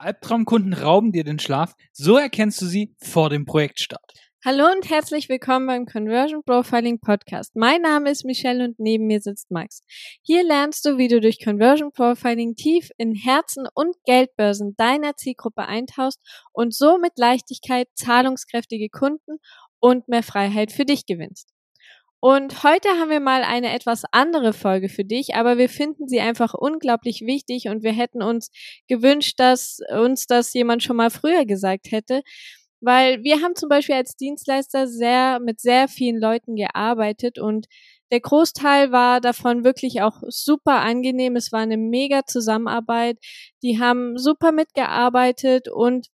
Albtraumkunden 0.00 0.74
rauben 0.74 1.10
dir 1.10 1.24
den 1.24 1.40
Schlaf, 1.40 1.74
so 1.92 2.16
erkennst 2.16 2.62
du 2.62 2.66
sie 2.66 2.94
vor 3.02 3.30
dem 3.30 3.44
Projektstart. 3.46 4.12
Hallo 4.44 4.70
und 4.70 4.88
herzlich 4.88 5.28
willkommen 5.28 5.66
beim 5.66 5.86
Conversion 5.86 6.44
Profiling 6.44 7.00
Podcast. 7.00 7.56
Mein 7.56 7.82
Name 7.82 8.08
ist 8.10 8.24
Michelle 8.24 8.64
und 8.64 8.78
neben 8.78 9.08
mir 9.08 9.20
sitzt 9.20 9.50
Max. 9.50 9.82
Hier 10.22 10.44
lernst 10.44 10.84
du, 10.84 10.98
wie 10.98 11.08
du 11.08 11.20
durch 11.20 11.44
Conversion 11.44 11.90
Profiling 11.90 12.54
tief 12.54 12.90
in 12.96 13.16
Herzen 13.16 13.66
und 13.74 13.96
Geldbörsen 14.04 14.76
deiner 14.76 15.16
Zielgruppe 15.16 15.66
eintauchst 15.66 16.20
und 16.52 16.72
so 16.72 16.98
mit 16.98 17.14
Leichtigkeit 17.16 17.88
zahlungskräftige 17.96 18.90
Kunden 18.90 19.38
und 19.80 20.06
mehr 20.06 20.22
Freiheit 20.22 20.70
für 20.70 20.84
dich 20.84 21.06
gewinnst. 21.06 21.48
Und 22.20 22.64
heute 22.64 22.88
haben 22.88 23.10
wir 23.10 23.20
mal 23.20 23.44
eine 23.44 23.72
etwas 23.72 24.02
andere 24.10 24.52
Folge 24.52 24.88
für 24.88 25.04
dich, 25.04 25.36
aber 25.36 25.56
wir 25.56 25.68
finden 25.68 26.08
sie 26.08 26.20
einfach 26.20 26.52
unglaublich 26.52 27.20
wichtig 27.22 27.68
und 27.68 27.84
wir 27.84 27.92
hätten 27.92 28.22
uns 28.22 28.50
gewünscht, 28.88 29.38
dass 29.38 29.78
uns 29.96 30.26
das 30.26 30.52
jemand 30.52 30.82
schon 30.82 30.96
mal 30.96 31.10
früher 31.10 31.44
gesagt 31.44 31.92
hätte. 31.92 32.22
Weil 32.80 33.22
wir 33.22 33.40
haben 33.42 33.54
zum 33.56 33.68
Beispiel 33.68 33.94
als 33.96 34.16
Dienstleister 34.16 34.88
sehr 34.88 35.40
mit 35.40 35.60
sehr 35.60 35.88
vielen 35.88 36.20
Leuten 36.20 36.56
gearbeitet 36.56 37.38
und 37.38 37.66
der 38.10 38.20
Großteil 38.20 38.90
war 38.90 39.20
davon 39.20 39.64
wirklich 39.64 40.02
auch 40.02 40.22
super 40.28 40.80
angenehm. 40.80 41.36
Es 41.36 41.52
war 41.52 41.60
eine 41.60 41.76
mega 41.76 42.24
Zusammenarbeit. 42.26 43.18
Die 43.62 43.78
haben 43.78 44.16
super 44.16 44.50
mitgearbeitet 44.50 45.68
und 45.68 46.08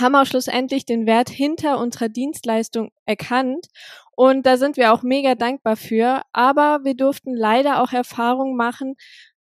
haben 0.00 0.14
auch 0.14 0.26
schlussendlich 0.26 0.84
den 0.84 1.06
Wert 1.06 1.30
hinter 1.30 1.78
unserer 1.78 2.08
Dienstleistung 2.08 2.90
erkannt. 3.06 3.66
Und 4.14 4.46
da 4.46 4.56
sind 4.56 4.76
wir 4.76 4.92
auch 4.92 5.02
mega 5.02 5.34
dankbar 5.34 5.76
für. 5.76 6.22
Aber 6.32 6.80
wir 6.84 6.94
durften 6.94 7.34
leider 7.34 7.82
auch 7.82 7.92
Erfahrungen 7.92 8.56
machen, 8.56 8.94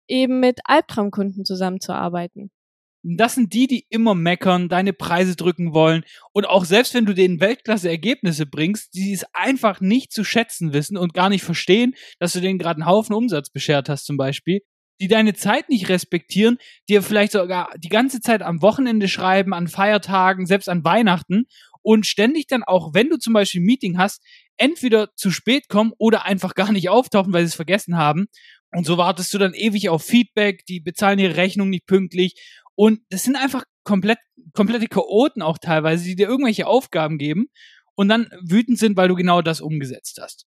eben 0.09 0.40
mit 0.40 0.60
Albtraumkunden 0.64 1.45
zusammenzuarbeiten. 1.45 2.51
Das 3.09 3.37
sind 3.37 3.52
die, 3.52 3.68
die 3.68 3.87
immer 3.88 4.16
meckern, 4.16 4.68
deine 4.68 4.92
Preise 4.92 5.37
drücken 5.37 5.73
wollen 5.73 6.02
und 6.32 6.45
auch 6.45 6.65
selbst 6.65 6.92
wenn 6.92 7.06
du 7.06 7.15
denen 7.15 7.38
Weltklasse-Ergebnisse 7.38 8.46
bringst, 8.46 8.95
die 8.95 9.12
es 9.12 9.24
einfach 9.32 9.80
nicht 9.80 10.12
zu 10.12 10.24
schätzen 10.24 10.73
wissen 10.73 10.96
und 10.96 11.15
gar 11.15 11.28
nicht 11.28 11.45
verstehen, 11.45 11.95
dass 12.18 12.32
du 12.32 12.40
denen 12.40 12.59
gerade 12.59 12.80
einen 12.80 12.90
Haufen 12.90 13.15
Umsatz 13.15 13.51
beschert 13.51 13.88
hast 13.88 14.06
zum 14.06 14.16
Beispiel, 14.16 14.62
die 15.01 15.09
deine 15.09 15.35
Zeit 15.35 15.69
nicht 15.69 15.89
respektieren, 15.89 16.59
dir 16.89 17.02
vielleicht 17.02 17.33
sogar 17.33 17.71
die 17.79 17.89
ganze 17.89 18.21
Zeit 18.21 18.43
am 18.43 18.63
Wochenende 18.63 19.09
schreiben, 19.09 19.52
an 19.52 19.69
Feiertagen, 19.69 20.47
selbst 20.47 20.69
an 20.69 20.85
Weihnachten 20.85 21.47
und 21.83 22.07
ständig 22.07 22.47
dann 22.47 22.65
auch, 22.65 22.95
wenn 22.95 23.11
du 23.11 23.17
zum 23.17 23.33
Beispiel 23.33 23.61
ein 23.61 23.67
Meeting 23.67 23.99
hast, 23.99 24.23
entweder 24.57 25.15
zu 25.15 25.30
spät 25.30 25.69
kommen 25.69 25.93
oder 25.99 26.24
einfach 26.24 26.55
gar 26.55 26.73
nicht 26.73 26.89
auftauchen, 26.89 27.33
weil 27.33 27.45
sie 27.45 27.51
es 27.51 27.55
vergessen 27.55 27.97
haben. 27.97 28.27
Und 28.73 28.87
so 28.87 28.99
wartest 28.99 29.33
du 29.33 29.39
dann 29.39 29.55
ewig 29.55 29.89
auf 29.89 30.02
Feedback, 30.02 30.65
die 30.67 30.80
bezahlen 30.80 31.19
ihre 31.19 31.37
Rechnung 31.37 31.71
nicht 31.71 31.87
pünktlich. 31.87 32.35
Und 32.74 33.01
das 33.11 33.23
sind 33.23 33.37
einfach 33.37 33.65
komplett, 33.85 34.19
komplette 34.52 34.89
Chaoten 34.89 35.43
auch 35.43 35.59
teilweise, 35.59 36.05
die 36.05 36.17
dir 36.17 36.27
irgendwelche 36.27 36.67
Aufgaben 36.67 37.19
geben 37.19 37.47
und 37.95 38.09
dann 38.09 38.29
wütend 38.43 38.79
sind, 38.79 38.97
weil 38.97 39.09
du 39.09 39.15
genau 39.15 39.41
das 39.43 39.61
umgesetzt 39.61 40.19
hast. 40.21 40.47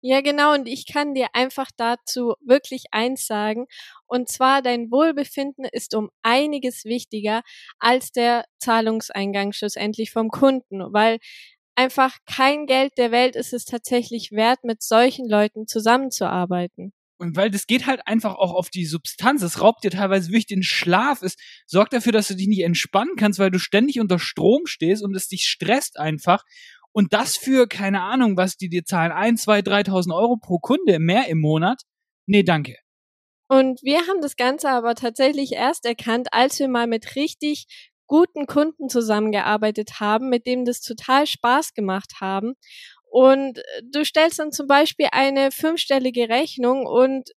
Ja, 0.00 0.20
genau. 0.20 0.54
Und 0.54 0.68
ich 0.68 0.86
kann 0.86 1.14
dir 1.14 1.28
einfach 1.32 1.70
dazu 1.76 2.34
wirklich 2.40 2.84
eins 2.92 3.26
sagen. 3.26 3.66
Und 4.06 4.28
zwar, 4.28 4.62
dein 4.62 4.90
Wohlbefinden 4.92 5.64
ist 5.72 5.94
um 5.94 6.10
einiges 6.22 6.84
wichtiger 6.84 7.42
als 7.80 8.12
der 8.12 8.44
Zahlungseingang 8.60 9.52
schlussendlich 9.52 10.12
vom 10.12 10.28
Kunden, 10.30 10.92
weil 10.92 11.18
einfach 11.74 12.16
kein 12.26 12.66
Geld 12.66 12.92
der 12.98 13.10
Welt 13.12 13.36
ist 13.36 13.52
es 13.52 13.64
tatsächlich 13.64 14.30
wert, 14.32 14.64
mit 14.64 14.82
solchen 14.82 15.28
Leuten 15.28 15.66
zusammenzuarbeiten. 15.66 16.92
Und 17.20 17.34
weil 17.36 17.50
das 17.50 17.66
geht 17.66 17.86
halt 17.86 18.06
einfach 18.06 18.36
auch 18.36 18.52
auf 18.54 18.70
die 18.70 18.86
Substanz. 18.86 19.42
Es 19.42 19.60
raubt 19.60 19.82
dir 19.82 19.90
teilweise 19.90 20.28
wirklich 20.28 20.46
den 20.46 20.62
Schlaf. 20.62 21.22
Es 21.22 21.34
sorgt 21.66 21.92
dafür, 21.92 22.12
dass 22.12 22.28
du 22.28 22.36
dich 22.36 22.46
nicht 22.46 22.62
entspannen 22.62 23.16
kannst, 23.16 23.40
weil 23.40 23.50
du 23.50 23.58
ständig 23.58 23.98
unter 23.98 24.20
Strom 24.20 24.66
stehst 24.66 25.02
und 25.02 25.16
es 25.16 25.26
dich 25.26 25.46
stresst 25.46 25.98
einfach. 25.98 26.44
Und 26.98 27.12
das 27.12 27.36
für, 27.36 27.68
keine 27.68 28.02
Ahnung, 28.02 28.36
was 28.36 28.56
die 28.56 28.68
dir 28.68 28.84
zahlen, 28.84 29.12
ein, 29.12 29.36
zwei, 29.36 29.62
dreitausend 29.62 30.12
Euro 30.12 30.36
pro 30.36 30.58
Kunde 30.58 30.98
mehr 30.98 31.28
im 31.28 31.38
Monat. 31.38 31.82
Nee, 32.26 32.42
danke. 32.42 32.74
Und 33.46 33.80
wir 33.84 33.98
haben 34.08 34.20
das 34.20 34.34
Ganze 34.34 34.68
aber 34.70 34.96
tatsächlich 34.96 35.52
erst 35.52 35.84
erkannt, 35.84 36.26
als 36.32 36.58
wir 36.58 36.66
mal 36.66 36.88
mit 36.88 37.14
richtig 37.14 37.68
guten 38.08 38.46
Kunden 38.46 38.88
zusammengearbeitet 38.88 40.00
haben, 40.00 40.28
mit 40.28 40.44
dem 40.44 40.64
das 40.64 40.80
total 40.80 41.28
Spaß 41.28 41.72
gemacht 41.72 42.14
haben. 42.20 42.54
Und 43.08 43.62
du 43.84 44.04
stellst 44.04 44.40
dann 44.40 44.50
zum 44.50 44.66
Beispiel 44.66 45.06
eine 45.12 45.52
fünfstellige 45.52 46.28
Rechnung 46.28 46.84
und 46.84 47.30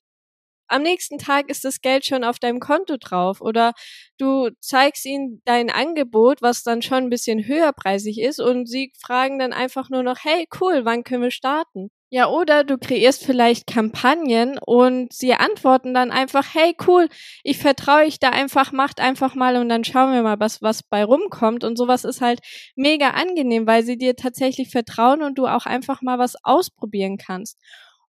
am 0.69 0.84
nächsten 0.84 1.18
Tag 1.18 1.50
ist 1.50 1.66
das 1.66 1.81
Geld 1.81 2.06
schon 2.06 2.24
auf 2.24 2.40
deinem 2.40 2.59
Konto 2.59 2.97
drauf 2.97 3.41
oder 3.41 3.74
du 4.18 4.50
zeigst 4.62 5.06
ihnen 5.06 5.41
dein 5.46 5.69
Angebot, 5.69 6.41
was 6.41 6.63
dann 6.63 6.81
schon 6.81 7.06
ein 7.06 7.09
bisschen 7.09 7.46
höherpreisig 7.46 8.19
ist 8.19 8.40
und 8.40 8.68
sie 8.68 8.94
fragen 9.02 9.40
dann 9.40 9.53
einfach 9.53 9.90
nur 9.90 10.03
noch, 10.03 10.18
hey, 10.24 10.47
cool, 10.62 10.85
wann 10.85 11.03
können 11.03 11.24
wir 11.24 11.31
starten? 11.31 11.90
Ja, 12.12 12.28
oder 12.28 12.63
du 12.63 12.79
kreierst 12.79 13.24
vielleicht 13.24 13.68
Kampagnen 13.68 14.58
und 14.66 15.13
sie 15.13 15.34
antworten 15.35 15.94
dann 15.94 16.09
einfach, 16.09 16.56
hey, 16.56 16.75
cool, 16.88 17.08
ich 17.44 17.59
vertraue 17.59 18.02
euch 18.06 18.19
da 18.19 18.29
einfach, 18.29 18.72
macht 18.72 19.00
einfach 19.00 19.35
mal 19.35 19.58
und 19.58 19.69
dann 19.69 19.84
schauen 19.84 20.13
wir 20.13 20.24
mal, 20.24 20.40
was, 20.40 20.59
was 20.63 20.81
bei 20.81 21.03
rumkommt. 21.03 21.63
Und 21.63 21.78
sowas 21.78 22.06
ist 22.06 22.22
halt 22.22 22.40
mega 22.75 23.12
angenehm, 23.12 23.68
weil 23.68 23.84
sie 23.84 23.96
dir 23.96 24.16
tatsächlich 24.16 24.72
vertrauen 24.72 25.22
und 25.22 25.38
du 25.38 25.46
auch 25.46 25.68
einfach 25.68 26.02
mal 26.02 26.18
was 26.18 26.34
ausprobieren 26.44 27.18
kannst. 27.18 27.59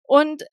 Und 0.02 0.44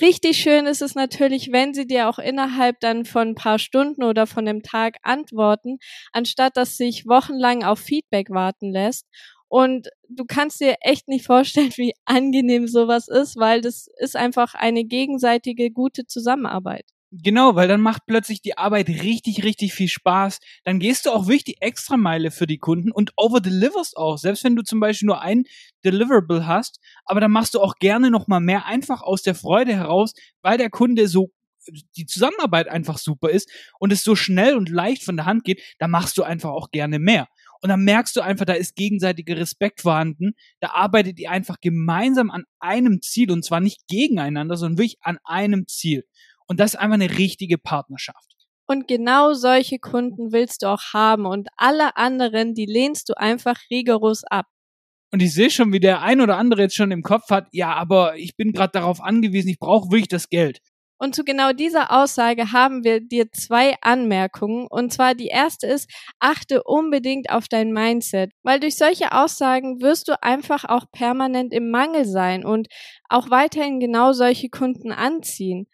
Richtig 0.00 0.38
schön 0.38 0.66
ist 0.66 0.80
es 0.82 0.94
natürlich, 0.94 1.50
wenn 1.52 1.74
sie 1.74 1.86
dir 1.86 2.08
auch 2.08 2.18
innerhalb 2.18 2.78
dann 2.80 3.04
von 3.04 3.28
ein 3.30 3.34
paar 3.34 3.58
Stunden 3.58 4.02
oder 4.04 4.26
von 4.26 4.44
dem 4.44 4.62
Tag 4.62 4.96
antworten, 5.02 5.78
anstatt 6.12 6.56
dass 6.56 6.76
sich 6.76 7.06
wochenlang 7.06 7.64
auf 7.64 7.80
Feedback 7.80 8.30
warten 8.30 8.70
lässt. 8.70 9.06
Und 9.48 9.88
du 10.08 10.24
kannst 10.26 10.60
dir 10.60 10.76
echt 10.80 11.08
nicht 11.08 11.26
vorstellen, 11.26 11.72
wie 11.76 11.94
angenehm 12.04 12.66
sowas 12.68 13.08
ist, 13.08 13.36
weil 13.36 13.60
das 13.60 13.88
ist 13.98 14.14
einfach 14.16 14.54
eine 14.54 14.84
gegenseitige 14.84 15.70
gute 15.70 16.06
Zusammenarbeit. 16.06 16.84
Genau, 17.10 17.54
weil 17.54 17.68
dann 17.68 17.80
macht 17.80 18.02
plötzlich 18.06 18.42
die 18.42 18.58
Arbeit 18.58 18.88
richtig, 18.90 19.42
richtig 19.42 19.72
viel 19.72 19.88
Spaß. 19.88 20.40
Dann 20.64 20.78
gehst 20.78 21.06
du 21.06 21.10
auch 21.10 21.26
wirklich 21.26 21.44
die 21.44 21.60
Extrameile 21.62 22.30
für 22.30 22.46
die 22.46 22.58
Kunden 22.58 22.92
und 22.92 23.12
overdeliverst 23.16 23.96
auch. 23.96 24.18
Selbst 24.18 24.44
wenn 24.44 24.56
du 24.56 24.62
zum 24.62 24.78
Beispiel 24.78 25.06
nur 25.06 25.22
ein 25.22 25.44
Deliverable 25.84 26.46
hast, 26.46 26.80
aber 27.06 27.20
dann 27.20 27.30
machst 27.30 27.54
du 27.54 27.60
auch 27.60 27.76
gerne 27.76 28.10
nochmal 28.10 28.40
mehr 28.40 28.66
einfach 28.66 29.00
aus 29.00 29.22
der 29.22 29.34
Freude 29.34 29.74
heraus, 29.74 30.12
weil 30.42 30.58
der 30.58 30.68
Kunde 30.68 31.08
so 31.08 31.30
die 31.96 32.06
Zusammenarbeit 32.06 32.68
einfach 32.68 32.98
super 32.98 33.30
ist 33.30 33.50
und 33.78 33.92
es 33.92 34.04
so 34.04 34.14
schnell 34.14 34.56
und 34.56 34.68
leicht 34.68 35.02
von 35.02 35.16
der 35.16 35.26
Hand 35.26 35.44
geht, 35.44 35.62
da 35.78 35.88
machst 35.88 36.16
du 36.18 36.22
einfach 36.22 36.50
auch 36.50 36.70
gerne 36.70 36.98
mehr. 36.98 37.26
Und 37.60 37.70
dann 37.70 37.84
merkst 37.84 38.14
du 38.16 38.20
einfach, 38.20 38.44
da 38.44 38.52
ist 38.52 38.76
gegenseitiger 38.76 39.36
Respekt 39.36 39.80
vorhanden. 39.80 40.32
Da 40.60 40.70
arbeitet 40.70 41.18
ihr 41.18 41.30
einfach 41.30 41.56
gemeinsam 41.60 42.30
an 42.30 42.44
einem 42.60 43.02
Ziel 43.02 43.30
und 43.32 43.44
zwar 43.44 43.60
nicht 43.60 43.88
gegeneinander, 43.88 44.56
sondern 44.56 44.78
wirklich 44.78 44.98
an 45.02 45.18
einem 45.24 45.66
Ziel. 45.66 46.04
Und 46.48 46.58
das 46.58 46.74
ist 46.74 46.80
einfach 46.80 46.94
eine 46.94 47.18
richtige 47.18 47.58
Partnerschaft. 47.58 48.34
Und 48.66 48.88
genau 48.88 49.32
solche 49.32 49.78
Kunden 49.78 50.32
willst 50.32 50.62
du 50.62 50.66
auch 50.66 50.92
haben 50.92 51.24
und 51.24 51.48
alle 51.56 51.96
anderen, 51.96 52.54
die 52.54 52.66
lehnst 52.66 53.08
du 53.08 53.14
einfach 53.16 53.56
rigoros 53.70 54.24
ab. 54.24 54.46
Und 55.10 55.22
ich 55.22 55.32
sehe 55.32 55.48
schon, 55.48 55.72
wie 55.72 55.80
der 55.80 56.02
ein 56.02 56.20
oder 56.20 56.36
andere 56.36 56.62
jetzt 56.62 56.76
schon 56.76 56.90
im 56.90 57.02
Kopf 57.02 57.30
hat, 57.30 57.48
ja, 57.52 57.72
aber 57.72 58.16
ich 58.16 58.36
bin 58.36 58.52
gerade 58.52 58.72
darauf 58.72 59.02
angewiesen, 59.02 59.48
ich 59.48 59.58
brauche 59.58 59.90
wirklich 59.90 60.08
das 60.08 60.28
Geld. 60.28 60.60
Und 61.00 61.14
zu 61.14 61.24
genau 61.24 61.52
dieser 61.52 61.92
Aussage 61.92 62.52
haben 62.52 62.82
wir 62.82 63.00
dir 63.00 63.30
zwei 63.30 63.76
Anmerkungen. 63.82 64.66
Und 64.68 64.92
zwar 64.92 65.14
die 65.14 65.28
erste 65.28 65.68
ist, 65.68 65.88
achte 66.18 66.64
unbedingt 66.64 67.30
auf 67.30 67.46
dein 67.48 67.72
Mindset, 67.72 68.32
weil 68.42 68.58
durch 68.58 68.76
solche 68.76 69.12
Aussagen 69.12 69.80
wirst 69.80 70.08
du 70.08 70.20
einfach 70.22 70.64
auch 70.64 70.86
permanent 70.90 71.54
im 71.54 71.70
Mangel 71.70 72.04
sein 72.04 72.44
und 72.44 72.66
auch 73.08 73.30
weiterhin 73.30 73.78
genau 73.78 74.12
solche 74.12 74.48
Kunden 74.48 74.90
anziehen. 74.90 75.68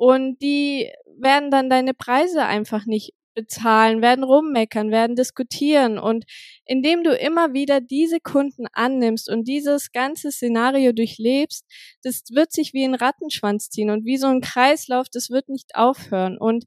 Und 0.00 0.40
die 0.40 0.90
werden 1.18 1.50
dann 1.50 1.68
deine 1.68 1.92
Preise 1.92 2.46
einfach 2.46 2.86
nicht 2.86 3.12
bezahlen, 3.34 4.00
werden 4.00 4.24
rummeckern, 4.24 4.90
werden 4.90 5.14
diskutieren. 5.14 5.98
Und 5.98 6.24
indem 6.64 7.04
du 7.04 7.14
immer 7.14 7.52
wieder 7.52 7.82
diese 7.82 8.18
Kunden 8.18 8.64
annimmst 8.72 9.28
und 9.28 9.46
dieses 9.46 9.92
ganze 9.92 10.32
Szenario 10.32 10.92
durchlebst, 10.92 11.66
das 12.02 12.22
wird 12.30 12.50
sich 12.50 12.72
wie 12.72 12.84
ein 12.84 12.94
Rattenschwanz 12.94 13.68
ziehen 13.68 13.90
und 13.90 14.06
wie 14.06 14.16
so 14.16 14.26
ein 14.26 14.40
Kreislauf, 14.40 15.08
das 15.12 15.28
wird 15.28 15.50
nicht 15.50 15.74
aufhören. 15.74 16.38
Und 16.38 16.64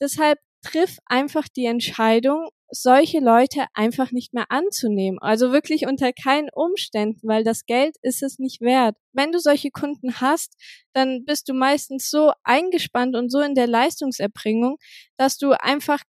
deshalb 0.00 0.38
triff 0.62 0.98
einfach 1.06 1.48
die 1.48 1.66
Entscheidung, 1.66 2.50
solche 2.70 3.20
Leute 3.20 3.66
einfach 3.74 4.12
nicht 4.12 4.34
mehr 4.34 4.46
anzunehmen. 4.50 5.18
Also 5.20 5.52
wirklich 5.52 5.86
unter 5.86 6.12
keinen 6.12 6.48
Umständen, 6.52 7.20
weil 7.28 7.44
das 7.44 7.66
Geld 7.66 7.96
ist 8.02 8.22
es 8.22 8.38
nicht 8.38 8.60
wert. 8.60 8.96
Wenn 9.12 9.32
du 9.32 9.38
solche 9.38 9.70
Kunden 9.70 10.20
hast, 10.20 10.54
dann 10.92 11.24
bist 11.24 11.48
du 11.48 11.54
meistens 11.54 12.10
so 12.10 12.32
eingespannt 12.44 13.16
und 13.16 13.30
so 13.30 13.40
in 13.40 13.54
der 13.54 13.66
Leistungserbringung, 13.66 14.76
dass 15.16 15.38
du 15.38 15.52
einfach 15.52 16.02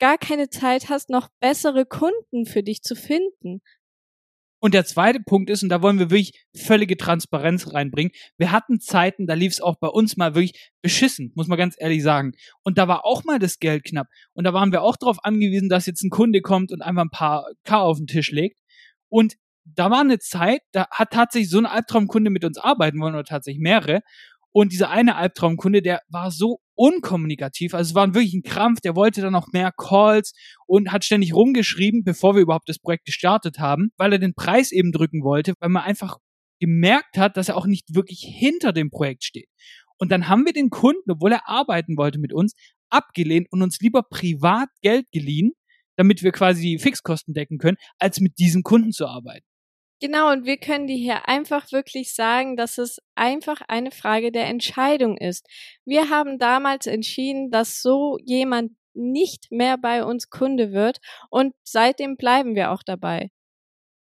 gar 0.00 0.18
keine 0.18 0.48
Zeit 0.48 0.88
hast, 0.88 1.10
noch 1.10 1.28
bessere 1.40 1.86
Kunden 1.86 2.46
für 2.46 2.62
dich 2.62 2.82
zu 2.82 2.96
finden. 2.96 3.60
Und 4.60 4.74
der 4.74 4.84
zweite 4.84 5.20
Punkt 5.20 5.48
ist, 5.50 5.62
und 5.62 5.70
da 5.70 5.82
wollen 5.82 5.98
wir 5.98 6.10
wirklich 6.10 6.46
völlige 6.54 6.96
Transparenz 6.96 7.72
reinbringen, 7.72 8.12
wir 8.36 8.52
hatten 8.52 8.78
Zeiten, 8.78 9.26
da 9.26 9.34
lief 9.34 9.52
es 9.52 9.60
auch 9.60 9.76
bei 9.80 9.88
uns 9.88 10.16
mal 10.16 10.34
wirklich 10.34 10.70
beschissen, 10.82 11.32
muss 11.34 11.48
man 11.48 11.58
ganz 11.58 11.74
ehrlich 11.78 12.02
sagen. 12.02 12.32
Und 12.62 12.76
da 12.76 12.86
war 12.86 13.04
auch 13.04 13.24
mal 13.24 13.38
das 13.38 13.58
Geld 13.58 13.84
knapp. 13.84 14.06
Und 14.34 14.44
da 14.44 14.52
waren 14.52 14.70
wir 14.70 14.82
auch 14.82 14.96
darauf 14.96 15.24
angewiesen, 15.24 15.68
dass 15.68 15.86
jetzt 15.86 16.02
ein 16.02 16.10
Kunde 16.10 16.42
kommt 16.42 16.72
und 16.72 16.82
einfach 16.82 17.02
ein 17.02 17.10
paar 17.10 17.46
K 17.64 17.80
auf 17.80 17.96
den 17.96 18.06
Tisch 18.06 18.30
legt. 18.30 18.58
Und 19.08 19.34
da 19.64 19.90
war 19.90 20.00
eine 20.00 20.18
Zeit, 20.18 20.60
da 20.72 20.86
hat 20.90 21.10
tatsächlich 21.12 21.50
so 21.50 21.58
ein 21.58 21.66
Albtraumkunde 21.66 22.30
mit 22.30 22.44
uns 22.44 22.58
arbeiten 22.58 23.00
wollen 23.00 23.14
oder 23.14 23.24
tatsächlich 23.24 23.62
mehrere. 23.62 24.00
Und 24.52 24.72
dieser 24.72 24.90
eine 24.90 25.16
Albtraumkunde, 25.16 25.82
der 25.82 26.00
war 26.08 26.30
so 26.30 26.58
unkommunikativ. 26.74 27.74
Also 27.74 27.90
es 27.90 27.94
war 27.94 28.14
wirklich 28.14 28.34
ein 28.34 28.42
Krampf. 28.42 28.80
Der 28.80 28.96
wollte 28.96 29.20
dann 29.20 29.32
noch 29.32 29.52
mehr 29.52 29.70
Calls 29.70 30.32
und 30.66 30.90
hat 30.90 31.04
ständig 31.04 31.34
rumgeschrieben, 31.34 32.02
bevor 32.04 32.34
wir 32.34 32.42
überhaupt 32.42 32.68
das 32.68 32.78
Projekt 32.78 33.04
gestartet 33.04 33.58
haben, 33.58 33.90
weil 33.96 34.12
er 34.12 34.18
den 34.18 34.34
Preis 34.34 34.72
eben 34.72 34.90
drücken 34.90 35.22
wollte, 35.22 35.54
weil 35.60 35.68
man 35.68 35.84
einfach 35.84 36.16
gemerkt 36.58 37.16
hat, 37.16 37.36
dass 37.36 37.48
er 37.48 37.56
auch 37.56 37.66
nicht 37.66 37.94
wirklich 37.94 38.20
hinter 38.26 38.72
dem 38.72 38.90
Projekt 38.90 39.24
steht. 39.24 39.48
Und 39.98 40.10
dann 40.10 40.28
haben 40.28 40.46
wir 40.46 40.52
den 40.52 40.70
Kunden, 40.70 41.10
obwohl 41.10 41.32
er 41.32 41.48
arbeiten 41.48 41.96
wollte 41.96 42.18
mit 42.18 42.32
uns, 42.32 42.54
abgelehnt 42.88 43.46
und 43.50 43.62
uns 43.62 43.78
lieber 43.80 44.02
privat 44.02 44.68
Geld 44.82 45.06
geliehen, 45.12 45.52
damit 45.96 46.22
wir 46.22 46.32
quasi 46.32 46.62
die 46.62 46.78
Fixkosten 46.78 47.34
decken 47.34 47.58
können, 47.58 47.76
als 47.98 48.20
mit 48.20 48.38
diesem 48.38 48.62
Kunden 48.62 48.92
zu 48.92 49.06
arbeiten. 49.06 49.46
Genau, 50.02 50.30
und 50.32 50.46
wir 50.46 50.56
können 50.56 50.86
dir 50.86 50.96
hier 50.96 51.28
einfach 51.28 51.72
wirklich 51.72 52.14
sagen, 52.14 52.56
dass 52.56 52.78
es 52.78 53.00
einfach 53.16 53.60
eine 53.68 53.90
Frage 53.90 54.32
der 54.32 54.46
Entscheidung 54.46 55.18
ist. 55.18 55.46
Wir 55.84 56.08
haben 56.08 56.38
damals 56.38 56.86
entschieden, 56.86 57.50
dass 57.50 57.82
so 57.82 58.16
jemand 58.24 58.72
nicht 58.94 59.48
mehr 59.50 59.76
bei 59.76 60.02
uns 60.02 60.30
Kunde 60.30 60.72
wird 60.72 60.98
und 61.28 61.54
seitdem 61.64 62.16
bleiben 62.16 62.54
wir 62.54 62.70
auch 62.70 62.82
dabei. 62.82 63.30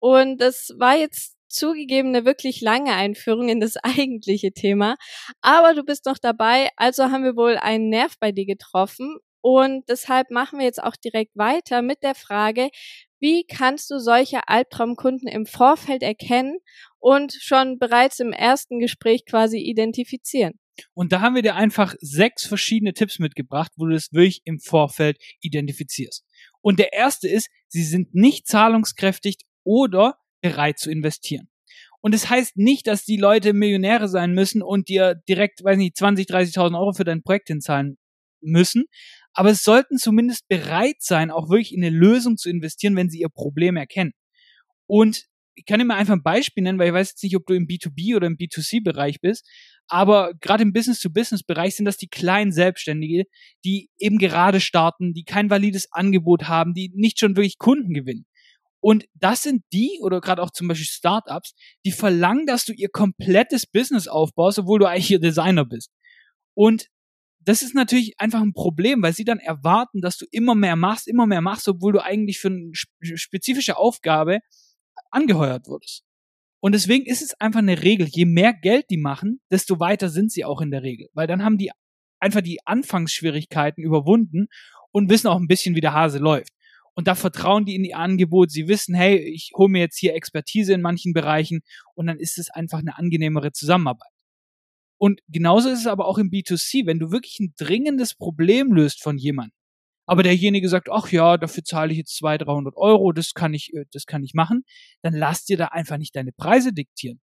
Und 0.00 0.38
das 0.40 0.70
war 0.78 0.96
jetzt 0.96 1.36
zugegeben 1.48 2.10
eine 2.10 2.24
wirklich 2.24 2.60
lange 2.60 2.94
Einführung 2.94 3.48
in 3.48 3.60
das 3.60 3.76
eigentliche 3.82 4.52
Thema, 4.52 4.96
aber 5.40 5.74
du 5.74 5.84
bist 5.84 6.06
noch 6.06 6.18
dabei, 6.18 6.70
also 6.76 7.04
haben 7.04 7.24
wir 7.24 7.36
wohl 7.36 7.56
einen 7.58 7.88
Nerv 7.90 8.14
bei 8.20 8.32
dir 8.32 8.46
getroffen 8.46 9.18
und 9.40 9.88
deshalb 9.88 10.30
machen 10.30 10.58
wir 10.58 10.66
jetzt 10.66 10.82
auch 10.82 10.96
direkt 10.96 11.36
weiter 11.36 11.82
mit 11.82 12.02
der 12.02 12.14
Frage, 12.14 12.70
wie 13.20 13.44
kannst 13.44 13.90
du 13.90 13.98
solche 13.98 14.48
Albtraumkunden 14.48 15.28
im 15.28 15.46
Vorfeld 15.46 16.02
erkennen 16.02 16.58
und 16.98 17.32
schon 17.32 17.78
bereits 17.78 18.20
im 18.20 18.32
ersten 18.32 18.78
Gespräch 18.78 19.24
quasi 19.26 19.58
identifizieren? 19.58 20.58
Und 20.94 21.12
da 21.12 21.20
haben 21.20 21.34
wir 21.34 21.42
dir 21.42 21.56
einfach 21.56 21.94
sechs 22.00 22.46
verschiedene 22.46 22.92
Tipps 22.92 23.18
mitgebracht, 23.18 23.72
wo 23.76 23.86
du 23.86 23.92
das 23.92 24.12
wirklich 24.12 24.42
im 24.44 24.60
Vorfeld 24.60 25.18
identifizierst. 25.40 26.24
Und 26.60 26.78
der 26.78 26.92
erste 26.92 27.28
ist, 27.28 27.48
sie 27.66 27.82
sind 27.82 28.14
nicht 28.14 28.46
zahlungskräftig 28.46 29.38
oder 29.64 30.18
bereit 30.40 30.78
zu 30.78 30.90
investieren. 30.90 31.48
Und 32.00 32.14
es 32.14 32.22
das 32.22 32.30
heißt 32.30 32.56
nicht, 32.56 32.86
dass 32.86 33.04
die 33.04 33.16
Leute 33.16 33.52
Millionäre 33.52 34.08
sein 34.08 34.32
müssen 34.32 34.62
und 34.62 34.88
dir 34.88 35.16
direkt, 35.28 35.64
weiß 35.64 35.76
nicht, 35.76 35.96
20, 35.96 36.28
30.000 36.28 36.78
Euro 36.78 36.92
für 36.92 37.04
dein 37.04 37.22
Projekt 37.22 37.48
hinzahlen 37.48 37.98
müssen 38.40 38.84
aber 39.38 39.50
es 39.50 39.62
sollten 39.62 39.98
zumindest 39.98 40.48
bereit 40.48 40.96
sein, 40.98 41.30
auch 41.30 41.48
wirklich 41.48 41.72
in 41.72 41.84
eine 41.84 41.96
Lösung 41.96 42.36
zu 42.36 42.50
investieren, 42.50 42.96
wenn 42.96 43.08
sie 43.08 43.20
ihr 43.20 43.28
Problem 43.28 43.76
erkennen. 43.76 44.10
Und 44.88 45.26
ich 45.54 45.64
kann 45.64 45.78
dir 45.78 45.84
mal 45.84 45.94
einfach 45.94 46.14
ein 46.14 46.24
Beispiel 46.24 46.64
nennen, 46.64 46.80
weil 46.80 46.88
ich 46.88 46.92
weiß 46.92 47.10
jetzt 47.10 47.22
nicht, 47.22 47.36
ob 47.36 47.46
du 47.46 47.54
im 47.54 47.68
B2B 47.68 48.16
oder 48.16 48.26
im 48.26 48.36
B2C-Bereich 48.36 49.20
bist, 49.20 49.48
aber 49.86 50.34
gerade 50.40 50.64
im 50.64 50.72
Business-to-Business-Bereich 50.72 51.76
sind 51.76 51.84
das 51.84 51.96
die 51.96 52.08
kleinen 52.08 52.50
Selbstständige, 52.50 53.26
die 53.64 53.90
eben 54.00 54.18
gerade 54.18 54.58
starten, 54.58 55.14
die 55.14 55.22
kein 55.22 55.50
valides 55.50 55.86
Angebot 55.92 56.48
haben, 56.48 56.74
die 56.74 56.90
nicht 56.96 57.20
schon 57.20 57.36
wirklich 57.36 57.58
Kunden 57.58 57.94
gewinnen. 57.94 58.26
Und 58.80 59.04
das 59.14 59.44
sind 59.44 59.62
die, 59.72 60.00
oder 60.02 60.20
gerade 60.20 60.42
auch 60.42 60.50
zum 60.50 60.66
Beispiel 60.66 60.86
Startups, 60.86 61.54
die 61.86 61.92
verlangen, 61.92 62.46
dass 62.46 62.64
du 62.64 62.72
ihr 62.72 62.88
komplettes 62.88 63.66
Business 63.66 64.08
aufbaust, 64.08 64.58
obwohl 64.58 64.80
du 64.80 64.86
eigentlich 64.86 65.12
ihr 65.12 65.20
Designer 65.20 65.64
bist. 65.64 65.92
Und 66.54 66.88
das 67.48 67.62
ist 67.62 67.74
natürlich 67.74 68.20
einfach 68.20 68.42
ein 68.42 68.52
Problem, 68.52 69.02
weil 69.02 69.14
sie 69.14 69.24
dann 69.24 69.38
erwarten, 69.38 70.02
dass 70.02 70.18
du 70.18 70.26
immer 70.30 70.54
mehr 70.54 70.76
machst, 70.76 71.08
immer 71.08 71.26
mehr 71.26 71.40
machst, 71.40 71.66
obwohl 71.66 71.94
du 71.94 72.04
eigentlich 72.04 72.38
für 72.38 72.48
eine 72.48 72.72
spezifische 73.16 73.78
Aufgabe 73.78 74.40
angeheuert 75.10 75.66
wurdest. 75.66 76.04
Und 76.60 76.72
deswegen 76.72 77.06
ist 77.06 77.22
es 77.22 77.32
einfach 77.40 77.60
eine 77.60 77.82
Regel. 77.82 78.06
Je 78.06 78.26
mehr 78.26 78.52
Geld 78.52 78.90
die 78.90 78.98
machen, 78.98 79.40
desto 79.50 79.80
weiter 79.80 80.10
sind 80.10 80.30
sie 80.30 80.44
auch 80.44 80.60
in 80.60 80.70
der 80.70 80.82
Regel. 80.82 81.08
Weil 81.14 81.26
dann 81.26 81.42
haben 81.42 81.56
die 81.56 81.70
einfach 82.20 82.42
die 82.42 82.58
Anfangsschwierigkeiten 82.66 83.82
überwunden 83.82 84.48
und 84.90 85.08
wissen 85.08 85.28
auch 85.28 85.40
ein 85.40 85.46
bisschen, 85.46 85.74
wie 85.74 85.80
der 85.80 85.94
Hase 85.94 86.18
läuft. 86.18 86.52
Und 86.92 87.08
da 87.08 87.14
vertrauen 87.14 87.64
die 87.64 87.76
in 87.76 87.82
die 87.82 87.94
Angebote. 87.94 88.50
Sie 88.50 88.68
wissen, 88.68 88.94
hey, 88.94 89.16
ich 89.16 89.52
hole 89.56 89.70
mir 89.70 89.80
jetzt 89.80 89.96
hier 89.96 90.14
Expertise 90.14 90.74
in 90.74 90.82
manchen 90.82 91.14
Bereichen 91.14 91.60
und 91.94 92.08
dann 92.08 92.18
ist 92.18 92.36
es 92.36 92.50
einfach 92.50 92.80
eine 92.80 92.98
angenehmere 92.98 93.52
Zusammenarbeit. 93.52 94.10
Und 94.98 95.20
genauso 95.28 95.68
ist 95.68 95.80
es 95.80 95.86
aber 95.86 96.06
auch 96.06 96.18
im 96.18 96.30
B2C, 96.30 96.86
wenn 96.86 96.98
du 96.98 97.12
wirklich 97.12 97.38
ein 97.40 97.54
dringendes 97.56 98.14
Problem 98.14 98.72
löst 98.72 99.02
von 99.02 99.16
jemandem, 99.16 99.54
aber 100.06 100.22
derjenige 100.22 100.68
sagt, 100.68 100.88
ach 100.90 101.12
ja, 101.12 101.36
dafür 101.36 101.64
zahle 101.64 101.92
ich 101.92 101.98
jetzt 101.98 102.16
200, 102.16 102.48
300 102.48 102.76
Euro, 102.76 103.12
das 103.12 103.34
kann 103.34 103.52
ich, 103.52 103.74
äh, 103.74 103.84
das 103.92 104.06
kann 104.06 104.24
ich 104.24 104.32
machen, 104.34 104.64
dann 105.02 105.14
lass 105.14 105.44
dir 105.44 105.58
da 105.58 105.66
einfach 105.66 105.98
nicht 105.98 106.16
deine 106.16 106.32
Preise 106.32 106.72
diktieren. 106.72 107.20